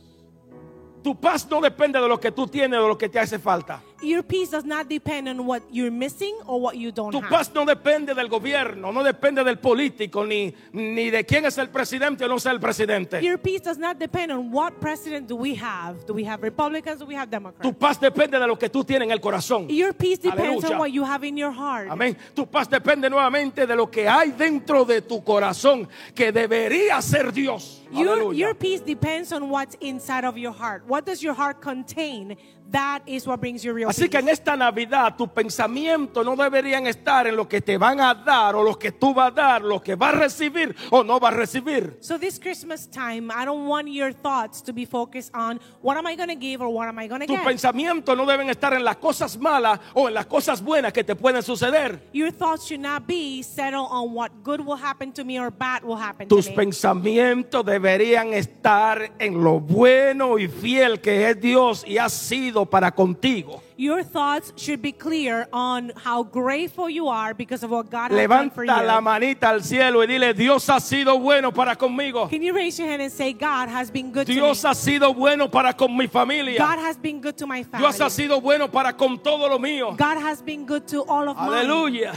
[1.03, 3.39] Tu paz no depende de lo que tú tienes o de lo que te hace
[3.39, 3.81] falta.
[4.01, 7.29] Your peace does not depend on what you're missing or what you don't Tu have.
[7.29, 11.69] paz no depende del gobierno, no depende del político, ni, ni de quién es el
[11.69, 13.21] presidente o no sea el presidente.
[13.21, 16.05] Your peace does not depend on what president do we have.
[16.07, 16.99] Do we have Republicans?
[16.99, 17.61] Do we have Democrats?
[17.61, 19.67] Tu paz depende de lo que tú tienes en el corazón.
[19.69, 20.71] Your peace depends Aleluya.
[20.73, 21.89] on what you have in your heart.
[21.89, 22.17] Amén.
[22.35, 27.31] Tu paz depende nuevamente de lo que hay dentro de tu corazón, que debería ser
[27.31, 27.81] Dios.
[27.91, 28.37] Your, Aleluya.
[28.37, 30.83] your peace depends on what's inside of your heart.
[30.87, 32.37] What does your heart contain?
[32.71, 36.87] That is what brings you real Así que en esta Navidad tu pensamiento no deberían
[36.87, 39.61] estar en lo que te van a dar o lo que tú vas a dar,
[39.61, 41.97] lo que vas a recibir o no vas a recibir.
[41.99, 46.05] So this Christmas time, I don't want your thoughts to be focused on what am
[46.07, 47.43] I going to give or what am I going to Tu get.
[47.43, 51.15] pensamiento no deben estar en las cosas malas o en las cosas buenas que te
[51.15, 51.99] pueden suceder.
[52.13, 55.83] Your thoughts should not be settled on what good will happen to me or bad
[55.83, 56.55] will happen Tus to me.
[56.55, 62.91] pensamientos deberían estar en lo bueno y fiel que es Dios y ha sido para
[62.91, 63.61] contigo.
[63.77, 68.27] Your thoughts should be clear on how grateful you are because of what God has
[68.27, 69.01] done for Levanta la you.
[69.01, 72.29] manita al cielo y dile, Dios ha sido bueno para conmigo.
[72.29, 74.71] Can you raise your hand and say, God has been good Dios to me?
[74.71, 76.63] ha sido bueno para con mi God familia.
[76.65, 77.87] has been good to my family.
[77.87, 79.95] Dios ha sido bueno para con todo lo mío.
[79.97, 81.37] God has been good to all of.
[81.37, 82.13] Aleluya.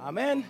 [0.00, 0.44] Amén.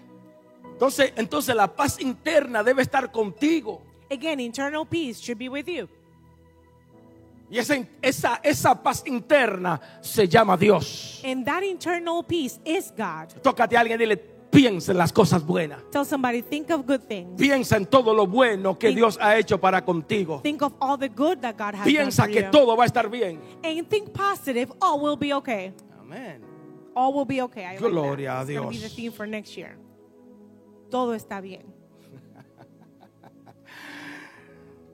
[0.72, 3.82] Entonces, entonces la paz interna debe estar contigo.
[4.10, 5.88] Again, internal peace should be with you.
[7.52, 11.20] Y esa, esa, esa paz interna se llama Dios.
[11.22, 13.28] And that internal peace is God.
[13.42, 15.82] Tócate a alguien y dile, piensa en las cosas buenas.
[15.90, 17.38] Tell somebody, think of good things.
[17.38, 20.40] Piensa en todo lo bueno que Think- Dios ha hecho para contigo.
[20.42, 22.50] Think of all the good that God has Piensa done for que you.
[22.50, 23.38] todo va a estar bien.
[23.62, 24.72] And think positive.
[24.80, 25.74] All will be okay.
[26.00, 26.40] Amén.
[26.96, 27.64] All will be okay.
[27.66, 27.80] I like.
[27.90, 28.82] Gloria a It's gonna be Dios.
[28.90, 29.76] the theme for next year.
[30.90, 31.64] Todo está bien.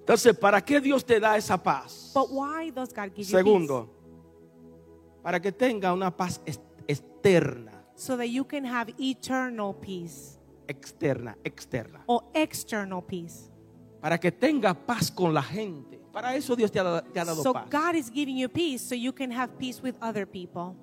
[0.08, 2.12] Entonces, ¿para qué Dios te da esa paz?
[2.14, 3.90] But why does God give you Segundo,
[5.22, 7.84] para que tenga una paz ex- externa?
[7.94, 12.00] So that you can have eternal peace externa, externa.
[12.06, 13.50] or external peace.
[14.00, 16.00] Para que tenga paz con la gente.
[16.10, 17.68] Para eso Dios te ha, te ha dado So paz.
[17.68, 20.74] God is giving you peace so you can have peace with other people.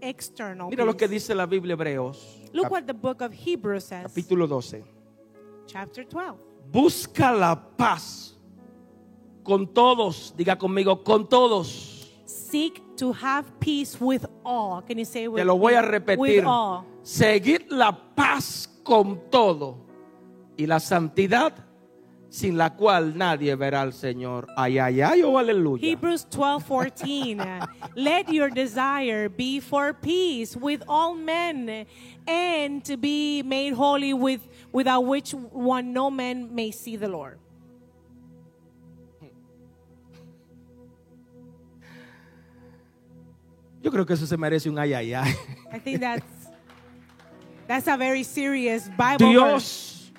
[0.00, 4.04] External Mira lo que dice la Biblia Hebreos, Look what the book of Hebrews says,
[4.04, 4.84] capítulo 12.
[5.66, 6.53] chapter 12.
[6.70, 8.36] Busca la paz
[9.42, 10.34] con todos.
[10.36, 12.10] Diga conmigo, con todos.
[12.24, 14.82] Seek to have peace with all.
[14.82, 16.44] Can you say with Te lo voy a repetir.
[17.02, 19.78] Seguir la paz con todo
[20.56, 21.52] y la santidad
[22.34, 24.48] sin la cual nadie verá al Señor.
[24.56, 25.80] Ay, ay, ay, oh aleluya.
[25.86, 27.40] Hebrews 12 14.
[27.94, 31.86] Let your desire be for peace with all men
[32.26, 34.40] and to be made holy with
[34.74, 37.38] without which one no man may see the Lord.
[43.80, 45.36] Yo creo que eso se merece un ay, ay, ay.
[45.72, 46.48] I think that's
[47.68, 49.32] that's a very serious Bible verse.
[49.32, 50.12] Dios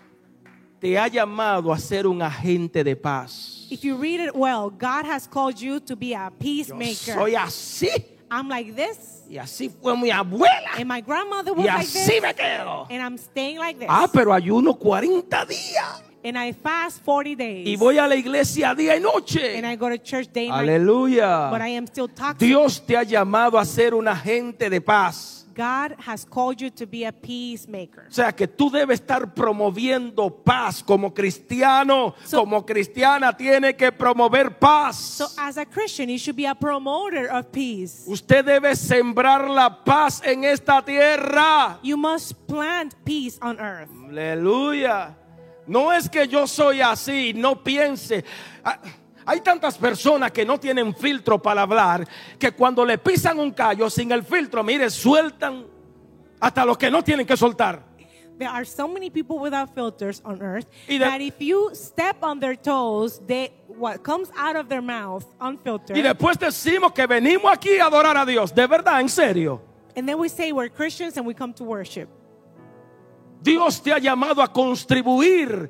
[0.79, 3.67] te ha llamado a ser un agente de paz.
[3.69, 7.15] If you read it well, God has called you to be a Yo peacemaker.
[7.15, 8.14] soy así.
[8.31, 10.71] I'm like this, Y así fue mi abuela.
[10.77, 12.87] and my grandmother was Y like así this, me quedo.
[12.89, 13.87] and I'm staying like this.
[13.89, 16.01] Ah, pero ayuno 40 días.
[16.23, 17.67] and I fast 40 days.
[17.67, 19.57] Y voy a la iglesia día y noche.
[19.57, 20.69] and I go to church day and night.
[20.69, 21.49] Aleluya.
[21.51, 22.39] But I am still toxic.
[22.39, 25.44] Dios te ha llamado a ser un agente de paz.
[25.55, 28.07] God has called you to be a peacemaker.
[28.09, 33.91] O sea que tú debes estar promoviendo paz como cristiano, So- como cristiana tiene que
[33.91, 34.97] promover paz.
[34.97, 38.03] So, as a Christian, you should be a promoter of peace.
[38.05, 41.79] Usted debe sembrar la paz en esta tierra.
[41.81, 43.89] You must plant peace on earth.
[44.09, 45.15] Aleluya.
[45.67, 48.23] No es que yo soy así, no piense.
[48.63, 48.77] Ah,
[49.25, 52.07] Hay tantas personas que no tienen filtro para hablar
[52.37, 55.65] que cuando le pisan un callo sin el filtro, mire, sueltan
[56.39, 57.81] hasta los que no tienen que soltar.
[58.37, 62.39] There are so many people without filters on earth de- that if you step on
[62.41, 65.95] their toes, they what comes out of their mouth unfiltered.
[65.97, 68.53] Y después decimos que venimos aquí a adorar a Dios.
[68.53, 69.61] De verdad, en serio.
[69.95, 72.09] and then we say we're Christians and we come to worship.
[73.41, 75.69] Dios te ha llamado a contribuir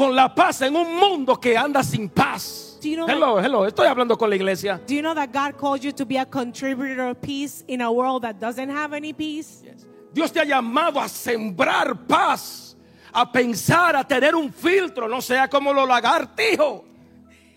[0.00, 2.78] con la paz en un mundo que anda sin paz.
[2.80, 4.80] Do you know hello, hello, estoy hablando con la iglesia.
[4.86, 7.92] Do you know that God called you to be a contributor of peace in a
[7.92, 9.62] world that doesn't have any peace?
[10.10, 12.74] Dios te ha llamado a sembrar paz,
[13.12, 16.80] a pensar, a tener un filtro, no sea como los lagartijos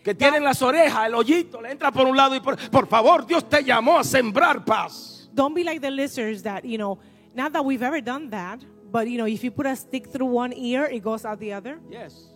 [0.04, 3.26] que tienen las orejas, el hoyito, le entra por un lado y por, por favor,
[3.26, 5.30] Dios te llamó a sembrar paz.
[5.34, 7.00] Don't be like the lizards that, you know,
[7.34, 8.60] not that we've ever done that,
[8.92, 11.54] but you know, if you put a stick through one ear, it goes out the
[11.54, 11.80] other.
[11.90, 12.33] Yes.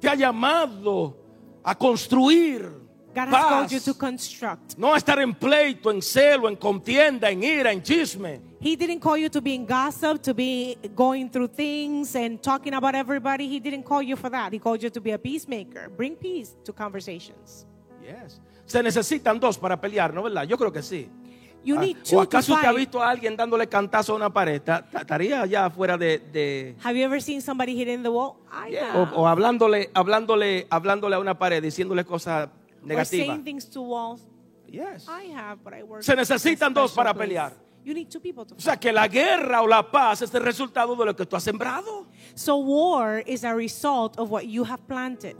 [0.00, 1.16] Te ha llamado
[1.62, 2.80] a construir
[3.14, 3.48] God has paz.
[3.48, 4.78] called you to construct.
[4.78, 8.40] No a estar en pleito, en celo, en contienda, en ira, en chisme.
[8.60, 12.74] He didn't call you to be in gossip, to be going through things and talking
[12.74, 13.48] about everybody.
[13.48, 14.52] He didn't call you for that.
[14.52, 15.88] He called you to be a peacemaker.
[15.88, 17.66] Bring peace to conversations.
[18.02, 18.40] Yes.
[18.64, 20.44] Se necesitan dos para pelear, ¿no verdad?
[20.46, 21.08] Yo creo que sí.
[21.62, 24.16] You Ah, need ¿O two to acaso usted ha visto a alguien dándole cantazo a
[24.16, 24.62] una pared?
[24.62, 28.36] Ta- ta- ¿Estaría ya fuera de, de- Have you ever seen somebody hitting the wall?
[28.50, 33.26] I Yeah, o, o hablándole, hablándole, hablándole a una pared, diciéndole cosas or negativas?
[33.26, 34.26] saying things to walls.
[34.66, 35.06] Yes.
[35.08, 36.02] I have, but I work.
[36.02, 37.26] Se necesitan dos para place.
[37.28, 37.52] pelear.
[37.84, 38.60] You need two people to O fight.
[38.64, 41.42] sea que la guerra o la paz es el resultado de lo que tú has
[41.42, 42.06] sembrado.
[42.34, 45.36] So war is a result of what you have planted.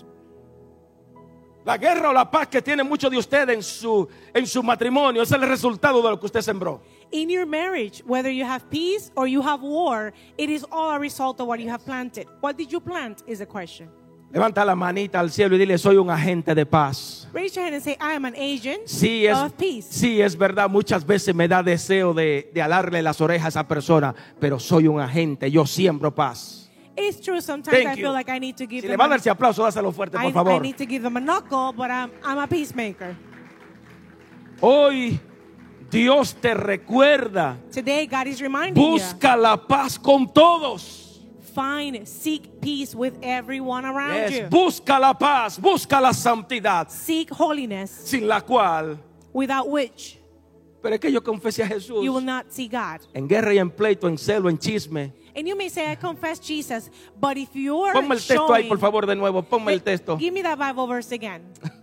[1.64, 5.23] La guerra o la paz que tienen muchos de ustedes en su, en su matrimonio
[5.23, 6.81] es el resultado de lo que usted sembró.
[7.12, 10.99] In your marriage, whether you have peace or you have war, it is all a
[10.99, 12.27] result of what you have planted.
[12.40, 13.90] What did you plant is the question.
[14.33, 17.29] Levanta la manita al cielo y dile, soy un agente de paz.
[17.33, 19.88] Raise your hand and say, I am an agent Sí es, of peace.
[19.90, 23.68] sí, es verdad, muchas veces me da deseo de, de alarle las orejas a esa
[23.68, 26.69] persona, pero soy un agente, yo siembro paz.
[26.96, 27.40] It's true.
[27.40, 28.05] Sometimes Thank I you.
[28.05, 29.62] feel like I need to give Si le them va a a, dar ese aplauso,
[29.62, 30.61] dáselo fuerte, I, por I favor.
[30.62, 33.16] need to give them a knuckle, but I'm, I'm a peacemaker.
[34.61, 35.18] Hoy
[35.90, 41.20] Dios te recuerda, Today, God is reminding busca la paz con todos.
[41.22, 44.46] you, find, seek peace with everyone around Yes, you.
[44.48, 48.98] busca la paz, busca la santidad, Seek holiness, sin la cual,
[49.33, 50.18] without which
[50.83, 53.00] pero es que yo confesé a Jesús you will not see God.
[53.14, 55.12] en guerra y en pleito, en celo, en chisme.
[55.35, 56.90] And you may say, I confess Jesus,
[57.21, 60.16] but if you're Ponme el texto ahí, showing- por favor, de nuevo, ponme el texto.
[60.16, 61.43] Give me that Bible verse again.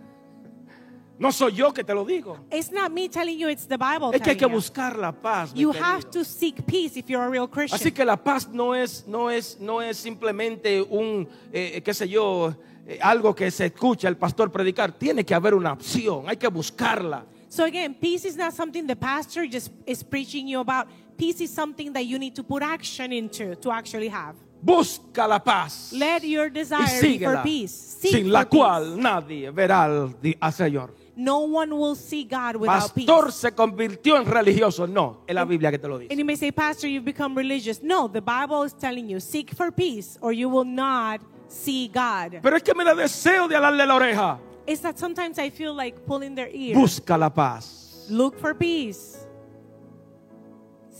[1.20, 2.38] No soy yo que te lo digo.
[2.52, 5.52] It's not me telling you, it's the Bible Es que hay que buscar la paz.
[5.52, 5.82] You querido.
[5.84, 7.80] have to seek peace if you're a real Christian.
[7.80, 12.08] Así que la paz no es, no es, no es simplemente un, eh, qué sé
[12.08, 12.54] yo,
[12.86, 14.92] eh, algo que se escucha el pastor predicar.
[14.92, 17.26] Tiene que haber una opción, hay que buscarla.
[17.48, 20.86] So again, peace is not something the pastor just is preaching you about.
[21.18, 24.36] Peace is something that you need to put action into to actually have.
[24.64, 27.72] Busca la paz Let your desire be for peace.
[27.72, 28.58] Seek sin la for peace.
[28.58, 30.90] cual nadie verá al, al Señor.
[31.16, 33.34] No one will see God without Pastor peace.
[33.34, 34.86] se convirtió en religioso.
[34.86, 36.12] No, es la Biblia que te lo dice.
[36.12, 37.82] And you may say, Pastor, you've become religious.
[37.82, 42.38] No, the Bible is telling you, seek for peace or you will not see God.
[42.40, 44.38] Pero es que me da deseo de alarle la oreja.
[44.66, 46.76] It's that sometimes I feel like pulling their ear.
[46.76, 48.06] Busca la paz.
[48.10, 49.17] Look for peace.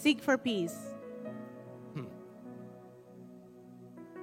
[0.03, 0.77] Seek for peace.
[1.95, 2.07] Hmm.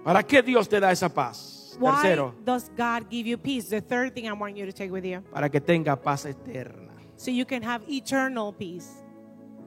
[0.03, 1.75] ¿Para qué Dios te da esa paz?
[1.79, 3.67] Why Tercero, does God give you peace?
[3.69, 5.21] The third thing I want you to take with you.
[5.33, 6.93] para que tenga paz eterna.
[7.17, 9.03] So you can have eternal peace.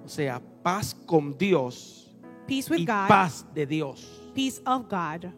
[0.05, 2.09] O sea, paz con Dios
[2.47, 3.09] Peace with y God.
[3.09, 4.09] paz de Dios.
[4.35, 5.31] Peace of God.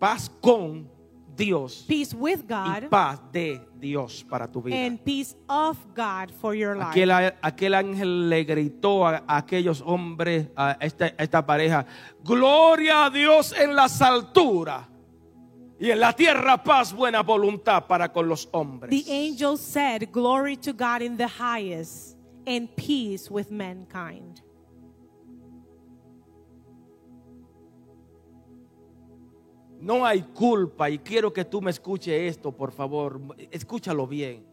[0.00, 0.88] Paz con
[1.38, 2.90] Dios Peace with y God.
[2.90, 4.76] paz de Dios para tu vida.
[4.76, 6.88] And peace of God for your life.
[6.90, 7.10] Aquel,
[7.40, 11.86] aquel ángel le gritó a, a aquellos hombres, a esta, a esta pareja,
[12.24, 14.86] gloria a Dios en las alturas
[15.80, 18.90] y en la tierra paz, buena voluntad para con los hombres.
[18.90, 22.16] The angel said, Glory to God in the highest
[22.46, 24.42] and peace with mankind.
[29.80, 33.20] No hay culpa y quiero que tú me escuches esto, por favor.
[33.50, 34.48] Escúchalo bien.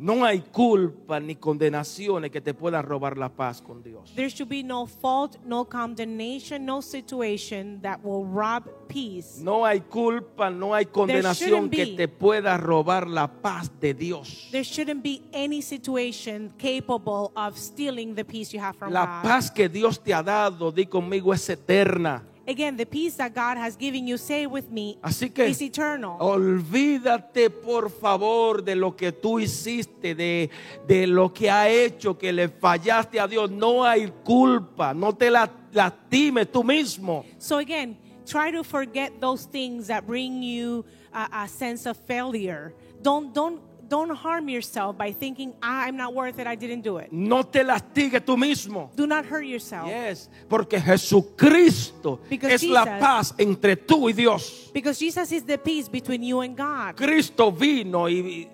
[0.00, 4.10] No hay culpa ni condenaciones que te puedan robar la paz con Dios.
[4.14, 9.42] There should be no fault, no condemnation, no situation that will rob peace.
[9.42, 11.96] No hay culpa, no hay condenación que be.
[11.96, 14.48] te pueda robar la paz de Dios.
[14.50, 19.28] There shouldn't be any situation capable of stealing the peace you have from La God.
[19.28, 22.24] paz que Dios te ha dado, di conmigo, es eterna.
[22.50, 26.16] Again, the peace that God has given you, say with me, Así que is eternal.
[26.18, 30.50] olvídate por favor de lo que tú hiciste, de,
[30.86, 33.50] de lo que ha hecho, que le fallaste a Dios.
[33.50, 37.24] No hay culpa, no te la, lastimes tú mismo.
[37.38, 37.96] So again,
[38.26, 40.84] try to forget those things that bring you
[41.14, 42.74] a, a sense of failure.
[43.00, 43.60] Don't don't
[43.90, 46.46] don't harm yourself by thinking "Ah, I'm not worth it.
[46.46, 47.12] I didn't do it.
[47.12, 48.90] No te lastigues tú mismo.
[48.96, 54.12] Do not hurt yourself Yes, porque Jesucristo Because es la Jesus- paz entre tú y
[54.12, 54.70] Dios.
[54.72, 56.94] because Jesus is the peace between you and God.
[56.96, 58.48] Cristo vino y,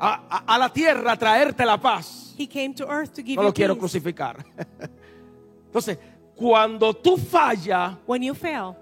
[0.00, 2.32] a, a- a la tierra a traerte la paz.
[2.38, 3.80] He came to earth to give No you lo quiero peace.
[4.00, 4.44] crucificar.
[5.66, 5.98] Entonces,
[6.36, 8.76] cuando tú fallas, When you fail,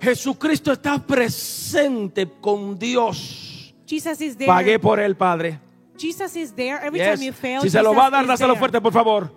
[0.00, 3.44] Jesucristo está presente con Dios.
[3.88, 4.46] Jesus is there.
[4.48, 5.58] Pagué por él, Padre.
[5.96, 7.14] Jesus is there every Yes.
[7.18, 7.62] time you fail.
[7.62, 9.30] Si se lo va a dar, dáselo fuerte, por favor.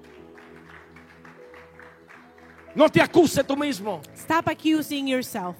[2.76, 4.02] No te acuse tú mismo.
[4.16, 5.56] Stop accusing yourself.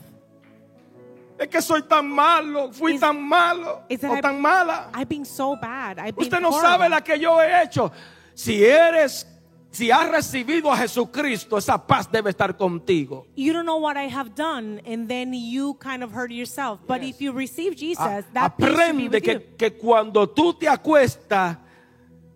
[1.38, 4.90] Es que soy tan malo, fui Is- tan malo o tan mala.
[4.94, 5.98] I've been so bad.
[5.98, 6.70] I've been Usted no horrible.
[6.70, 7.92] sabe la que yo he hecho.
[8.36, 9.26] Si eres,
[9.72, 13.26] si has recibido a Jesucristo, esa paz debe estar contigo.
[13.36, 16.80] you don't know what I have done, and then you kind of hurt yourself.
[16.86, 17.16] But Yes.
[17.16, 19.40] if you receive Jesus, A- that peace Aprende with you.
[19.40, 21.58] que, que cuando tú te acuestas,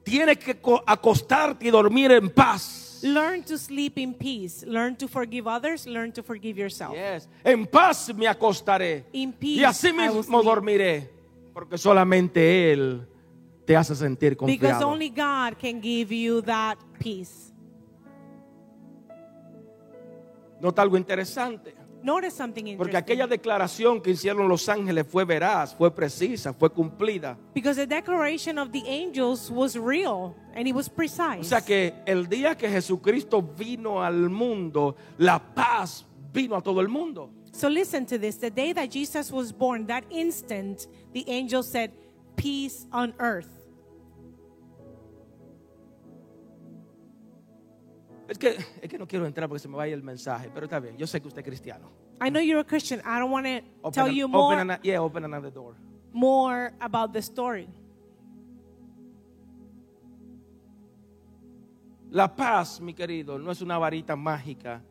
[0.03, 2.99] tienes que co- acostarte y dormir en paz.
[3.03, 4.63] Learn to sleep in peace.
[4.65, 5.85] Learn to forgive others.
[5.85, 6.93] Learn to forgive yourself.
[6.95, 7.27] Yes.
[7.43, 9.03] En paz me acostaré.
[9.11, 11.09] In peace y así mismo dormiré.
[11.53, 13.05] Porque solamente Él
[13.65, 14.87] te hace sentir Because confiado.
[14.87, 17.51] only God can give you that peace.
[20.61, 21.75] Nota algo interesante.
[22.01, 22.97] Notice something Porque interesting.
[22.97, 27.35] aquella declaración que hicieron los ángeles fue veraz, fue precisa, fue cumplida.
[27.55, 31.39] Because the declaration of the angels was real and it was precise.
[31.41, 36.79] O sea que el día que Jesucristo vino al mundo, la paz vino a todo
[36.79, 37.31] el mundo.
[37.51, 38.37] So listen to this.
[38.37, 41.91] The day that Jesus was born, that instant, the angel said,
[42.35, 43.54] Peace on earth.
[48.27, 50.79] Es que, es que no quiero entrar porque se me vaya el mensaje, pero está
[50.79, 50.97] bien.
[50.97, 51.89] Yo sé que usted es cristiano.
[52.25, 52.99] I know you're a Christian.
[53.01, 55.75] I don't want to Open tell an- you open more, an- yeah, open another door.
[56.13, 57.67] more about the story.
[62.11, 64.81] La paz, mi querido, no es una varita mágica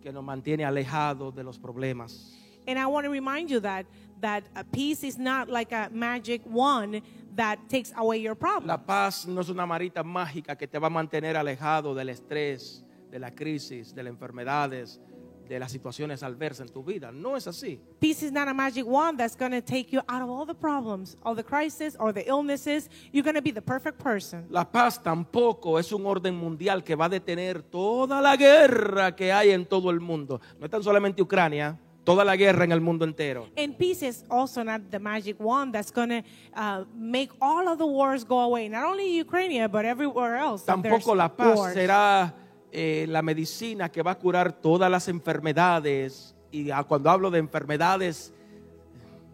[0.00, 2.32] que nos mantiene alejados de los problemas.
[2.66, 3.86] And I want to remind you that
[4.20, 7.02] that a peace is not like a magic wand
[7.36, 8.66] that takes away your problem.
[8.66, 12.84] La paz no es una varita mágica que te va a mantener alejado del estrés,
[13.10, 15.00] de la crisis, de las enfermedades,
[15.48, 17.12] de las situaciones adversas en tu vida.
[17.12, 17.78] No es así.
[18.00, 20.54] Peace is not a magic wand that's going to take you out of all the
[20.54, 22.88] problems, all the crises, or the illnesses.
[23.12, 24.46] You're going to be the perfect person.
[24.50, 29.32] La paz tampoco es un orden mundial que va a detener toda la guerra que
[29.32, 30.40] hay en todo el mundo.
[30.58, 33.48] No es tan solamente Ucrania, toda la guerra en el mundo entero.
[33.56, 36.22] And peace is also not the magic wand that's going to
[36.54, 38.68] uh, make all of the wars go away.
[38.68, 40.64] Not only Ukraine, but everywhere else.
[40.64, 41.74] Tampoco la paz wars.
[41.74, 42.34] será
[42.72, 46.34] eh, la medicina que va a curar todas las enfermedades.
[46.50, 48.32] Y ah, cuando hablo de enfermedades,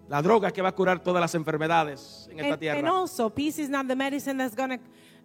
[0.09, 2.79] la droga que va a curar todas las enfermedades en esta And, tierra.
[2.79, 4.79] and also, peace is not the medicine that's going to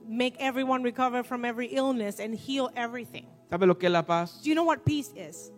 [0.08, 3.26] make everyone recover from every illness and heal everything.
[3.50, 4.42] ¿Sabe lo que es la paz?
[4.44, 5.53] Do you know what peace is?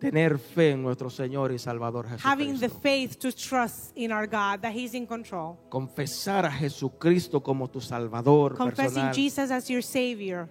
[0.00, 2.80] Tener fe en nuestro Señor y Salvador Having the Jesucristo.
[2.80, 5.58] faith to trust in our God that He's in control.
[5.68, 9.14] Confesar a Jesucristo como tu Salvador Confessing personal.
[9.14, 10.48] Jesus as your Savior.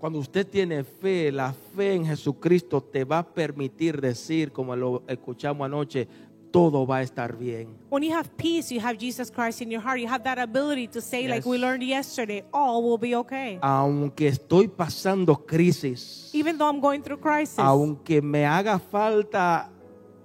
[0.00, 5.04] Cuando usted tiene fe, la fe en Jesucristo te va a permitir decir, como lo
[5.06, 6.08] escuchamos anoche,
[6.52, 7.76] todo va a estar bien.
[7.90, 9.98] When you have peace, you have Jesus Christ in your heart.
[9.98, 13.58] You have that ability to say, like we learned yesterday, all will be okay.
[13.62, 19.70] Aunque estoy pasando crisis, Even though I'm going through crisis, aunque me haga falta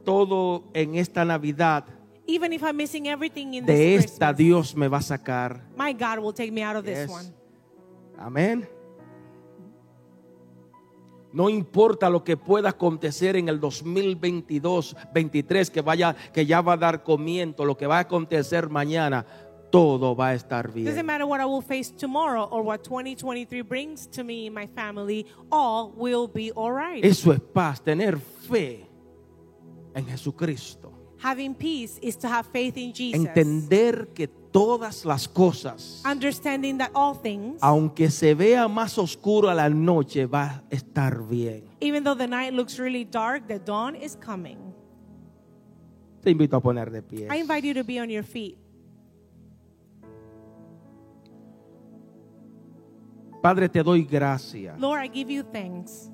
[0.06, 1.86] todo en esta Navidad,
[2.28, 5.62] even if I'm missing everything in de this esta Christmas, Dios me va a sacar.
[5.76, 7.34] my God will take me out of this one.
[8.20, 8.68] Amén.
[11.38, 16.74] No importa lo que pueda acontecer en el 2022, 23, que vaya, que ya va
[16.74, 19.24] a dar comienzo, lo que va a acontecer mañana,
[19.70, 21.06] todo va a estar Doesn't bien.
[21.06, 25.28] matter what I will face tomorrow or what 2023 brings to me and my family,
[25.52, 27.06] all will be all right.
[27.06, 28.88] Eso es paz, tener fe
[29.94, 30.87] en Jesucristo.
[31.20, 33.26] Having peace is to have faith in Jesus.
[33.26, 39.56] Entender que todas las cosas, Understanding that all things, aunque se vea más oscuro a
[39.56, 41.64] la noche, va a estar bien.
[41.82, 44.58] even though the night looks really dark, the dawn is coming.
[46.24, 47.28] Te invito a poner de pie.
[47.30, 48.58] I invite you to be on your feet.
[53.42, 54.80] Padre, te doy gracias.
[54.80, 56.10] Lord, I give you thanks.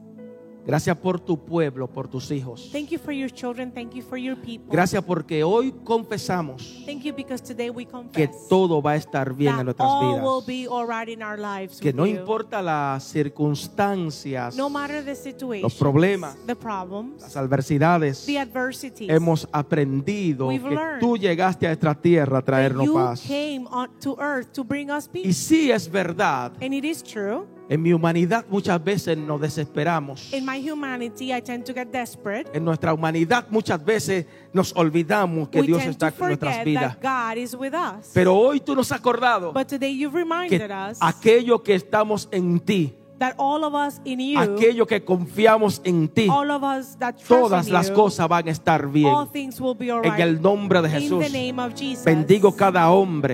[0.65, 2.69] Gracias por tu pueblo, por tus hijos.
[2.71, 3.71] Thank you for your children.
[3.73, 4.67] Thank you for your people.
[4.71, 9.33] Gracias porque hoy confesamos Thank you because today we que confess todo va a estar
[9.35, 10.45] bien en that nuestras all will vidas.
[10.47, 11.79] be all right in our lives.
[11.81, 12.15] Que no you.
[12.17, 19.09] importa las circunstancias, No matter the situation, los problemas, the problems, las adversidades, the adversities,
[19.09, 23.21] hemos aprendido We've que learned tú llegaste a esta tierra a that traernos you paz.
[23.21, 25.33] came on to earth to bring us Y peace.
[25.33, 27.45] sí es verdad, And it is true.
[27.69, 30.33] En mi humanidad muchas veces nos desesperamos.
[30.33, 32.49] In my humanity, I tend to get desperate.
[32.53, 36.99] En nuestra humanidad muchas veces nos olvidamos que we Dios está to en nuestras vidas.
[36.99, 38.11] that God is with us.
[38.13, 42.27] Pero hoy tú nos has acordado but today you've que reminded us aquello que estamos
[42.31, 42.93] en ti,
[43.23, 47.15] that all of us in you, aquello que confiamos en ti, all of us that
[47.15, 49.07] trust todas in las you, cosas van a estar bien.
[49.07, 51.31] all things will be all En el nombre de In Jesús.
[51.31, 52.03] the name of Jesus.
[52.03, 53.33] Bendigo cada hombre.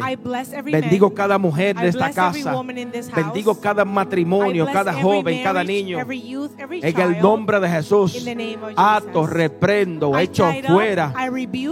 [0.64, 1.16] Bendigo man.
[1.16, 2.52] cada mujer de esta casa.
[2.52, 2.66] house.
[3.16, 6.00] Bendigo cada matrimonio, cada joven, cada niño.
[6.00, 8.16] every youth, every En el nombre de Jesús.
[8.76, 11.14] Ato, reprendo, I echo up, fuera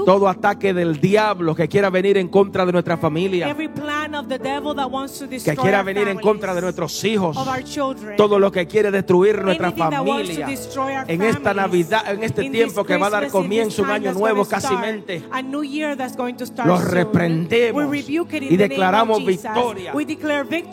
[0.06, 3.70] todo ataque del diablo que quiera venir en contra de nuestra familia, que
[5.56, 8.07] quiera venir en contra de nuestros hijos, of our children.
[8.16, 10.48] Todo lo que quiere destruir nuestra familia.
[11.08, 11.54] En esta.
[11.58, 15.24] Navidad, en este tiempo que va a dar comienzo un año nuevo casi mente.
[16.66, 19.94] Los reprendemos y declaramos victoria.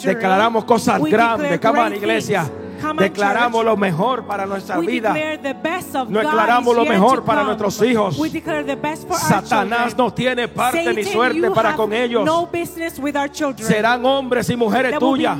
[0.05, 1.59] Declaramos cosas grandes.
[1.61, 2.51] Come on, iglesia.
[2.99, 5.12] Declaramos lo mejor para nuestra vida.
[6.09, 8.16] declaramos lo mejor para nuestros hijos.
[9.18, 12.25] Satanás no tiene parte ni suerte para con ellos.
[13.64, 15.37] Serán hombres y mujeres tuyas.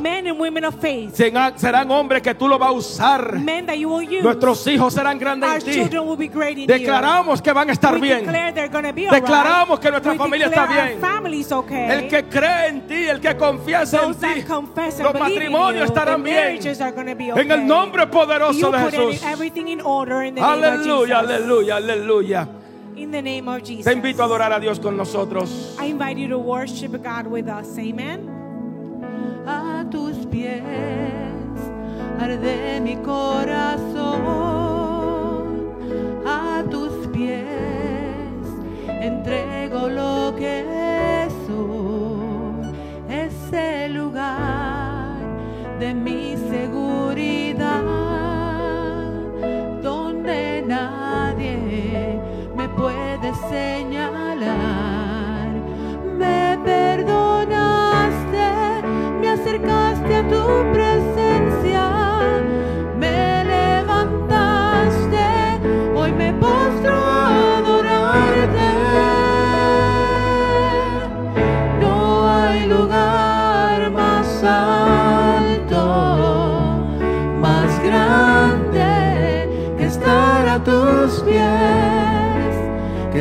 [1.57, 3.35] Serán, hombres que tú lo vas a usar.
[4.23, 5.97] Nuestros hijos serán grandes en ti.
[6.67, 8.25] Declaramos que van a estar bien.
[9.13, 11.01] Declaramos que nuestra familia está bien.
[11.91, 14.41] El que cree en ti, el que confiesa en ti,
[15.03, 16.59] los matrimonios estarán bien.
[17.27, 17.45] Be okay.
[17.45, 19.23] En el nombre poderoso you de Jesús.
[19.25, 22.49] everything in order in the name of Aleluya, aleluya, aleluya.
[22.97, 23.85] In the name of Jesus.
[23.85, 25.77] Te invito a adorar a Dios con nosotros.
[25.81, 27.79] I invite you to worship God with us.
[27.79, 28.35] Amen.
[29.47, 30.63] a tus pies
[32.19, 34.05] arde mi corazón
[36.27, 37.45] a tus pies
[38.87, 42.73] entrego lo que soy
[43.09, 45.19] ese lugar
[45.79, 46.34] de mi
[49.83, 52.21] donde nadie
[52.57, 55.49] me puede señalar.
[56.19, 58.05] Me perdonaste
[59.21, 60.94] me acercaste a tu presencia,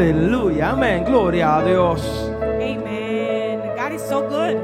[0.00, 1.04] Amén.
[1.04, 2.30] Gloria a Dios.
[2.40, 3.60] Amen.
[3.76, 4.56] God is so good.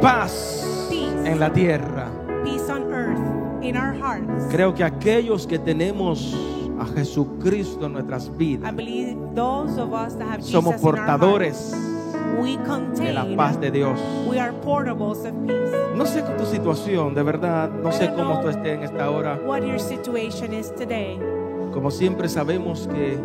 [0.00, 1.28] Paz Peace.
[1.30, 2.08] en la tierra.
[2.42, 3.20] Peace on earth,
[3.62, 4.46] in our hearts.
[4.50, 6.34] Creo que aquellos que tenemos
[6.80, 10.88] a Jesucristo en nuestras I vidas believe those of us that have somos Jesus in
[10.88, 11.74] our portadores
[12.40, 14.00] we de la contain, paz de Dios.
[14.26, 15.70] we are portables of peace.
[15.96, 19.38] No sé tu situación, de verdad, no sé cómo tú estés en esta hora.
[19.44, 21.18] What your situation is today.
[21.74, 23.18] Como siempre sabemos que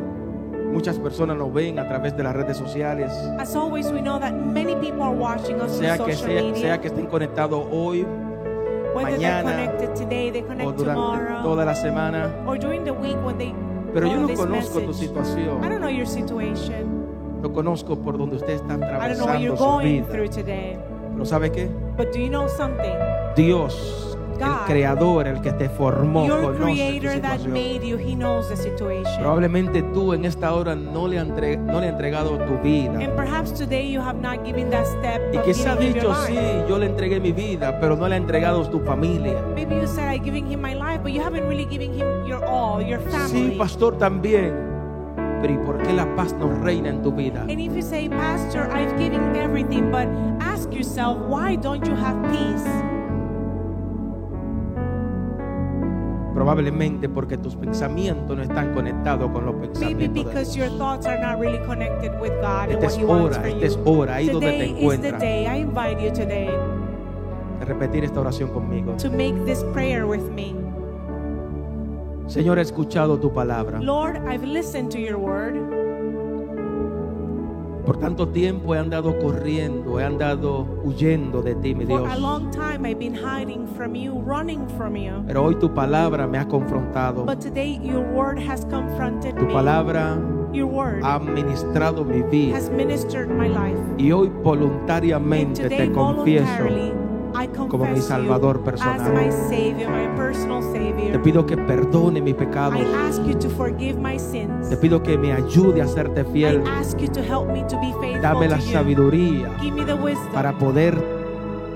[0.73, 4.33] muchas personas nos ven a través de las redes sociales, As always, we know that
[4.33, 6.55] many people are watching us sea que, social sea, media.
[6.61, 8.05] sea que estén conectados hoy
[8.95, 12.29] whether mañana, they're connected today, they o durante tomorrow, toda la semana.
[12.45, 13.53] or during the week when they
[13.93, 14.89] Pero yo no conozco tu.
[14.91, 17.03] I situación, don't know your situation.
[17.41, 18.77] no conozco por donde usted está I
[19.09, 20.07] don't know what you're atravesando su going vida.
[20.13, 20.77] through today.
[21.13, 21.69] Pero ¿sabe qué?
[21.95, 22.95] But do you know something?
[23.35, 24.12] Dios,
[24.45, 26.65] el creador, el que te formó, conoce tu
[28.55, 29.19] situación.
[29.19, 33.01] Probablemente tú en esta hora no le, has entre- no le has entregado tu vida.
[33.01, 33.07] Y
[35.37, 36.37] of quizá ha giving him dicho, sí,
[36.67, 39.35] yo le entregué mi vida, pero no le ha entregado tu familia.
[43.27, 44.71] Sí, pastor, también.
[45.41, 47.41] Pero ¿y por qué la paz no reina en tu vida?
[47.41, 50.07] And if you say, Pastor, I've given everything, but
[50.39, 52.65] ask yourself, why don't you have peace?
[56.43, 60.57] Probablemente porque tus pensamientos no están conectados con los pensamientos de Dios.
[61.37, 61.57] really
[62.69, 66.51] Esta es hora, esta es hora, ahí donde te encuentras, de
[67.61, 68.93] repetir esta oración conmigo.
[68.97, 70.53] to make this prayer with me.
[72.27, 73.79] Señor, he escuchado tu palabra.
[73.79, 75.82] Lord, I've listened to your word.
[77.85, 82.07] Por tanto tiempo he andado corriendo, he andado huyendo de ti, mi Dios.
[85.27, 87.25] Pero hoy tu palabra me ha confrontado.
[87.25, 90.17] But today, your word has confronted Tu palabra
[90.53, 92.55] Your word ha ministrado mi vida.
[92.55, 93.79] has ministered my life.
[93.97, 97.02] Y hoy voluntariamente today, te confieso.
[97.47, 99.29] Como mi Salvador personal.
[101.11, 102.79] Te pido que perdone mis pecados.
[102.79, 104.69] I ask you to forgive my sins.
[104.69, 106.63] Te pido que me ayude a serte I fiel.
[106.67, 109.49] ask you to help me to be faithful Dame la sabiduría
[110.33, 110.95] para poder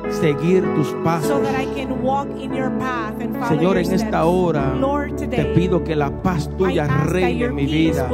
[0.09, 1.41] seguir tus so pasos.
[1.43, 4.03] that I can walk in your path and Señor, en steps.
[4.03, 8.09] esta hora Lord, te today, pido que la paz tuya reine en mi vida.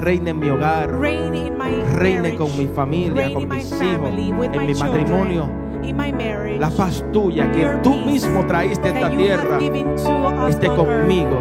[0.00, 0.90] Reine en mi hogar.
[0.98, 4.10] Reine con mi familia, con mis hijos,
[4.52, 5.67] en mi matrimonio.
[5.92, 6.58] Marriage.
[6.58, 9.58] La paz tuya que tú mismo traíste a esta tierra
[10.48, 11.40] esté on conmigo.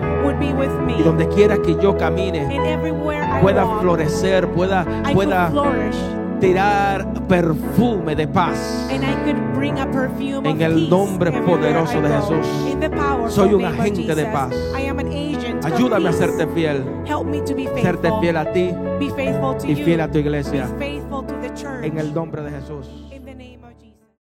[0.98, 2.48] Y donde quiera que yo camine
[3.42, 5.52] pueda walk, florecer, pueda, I pueda
[6.40, 8.88] tirar perfume de paz.
[8.92, 12.10] And I could bring a perfume En el nombre poderoso de.
[12.10, 13.34] Jesús.
[13.34, 14.54] Soy un agente de paz.
[14.78, 17.82] I am an agent of Ayúdame a serte fiel, Help me to be faithful.
[17.82, 19.86] serte fiel a ti Be faithful to y you.
[19.86, 20.68] fiel a tu iglesia.
[20.78, 21.84] Be faithful to the church.
[21.84, 22.88] En el nombre de Jesús.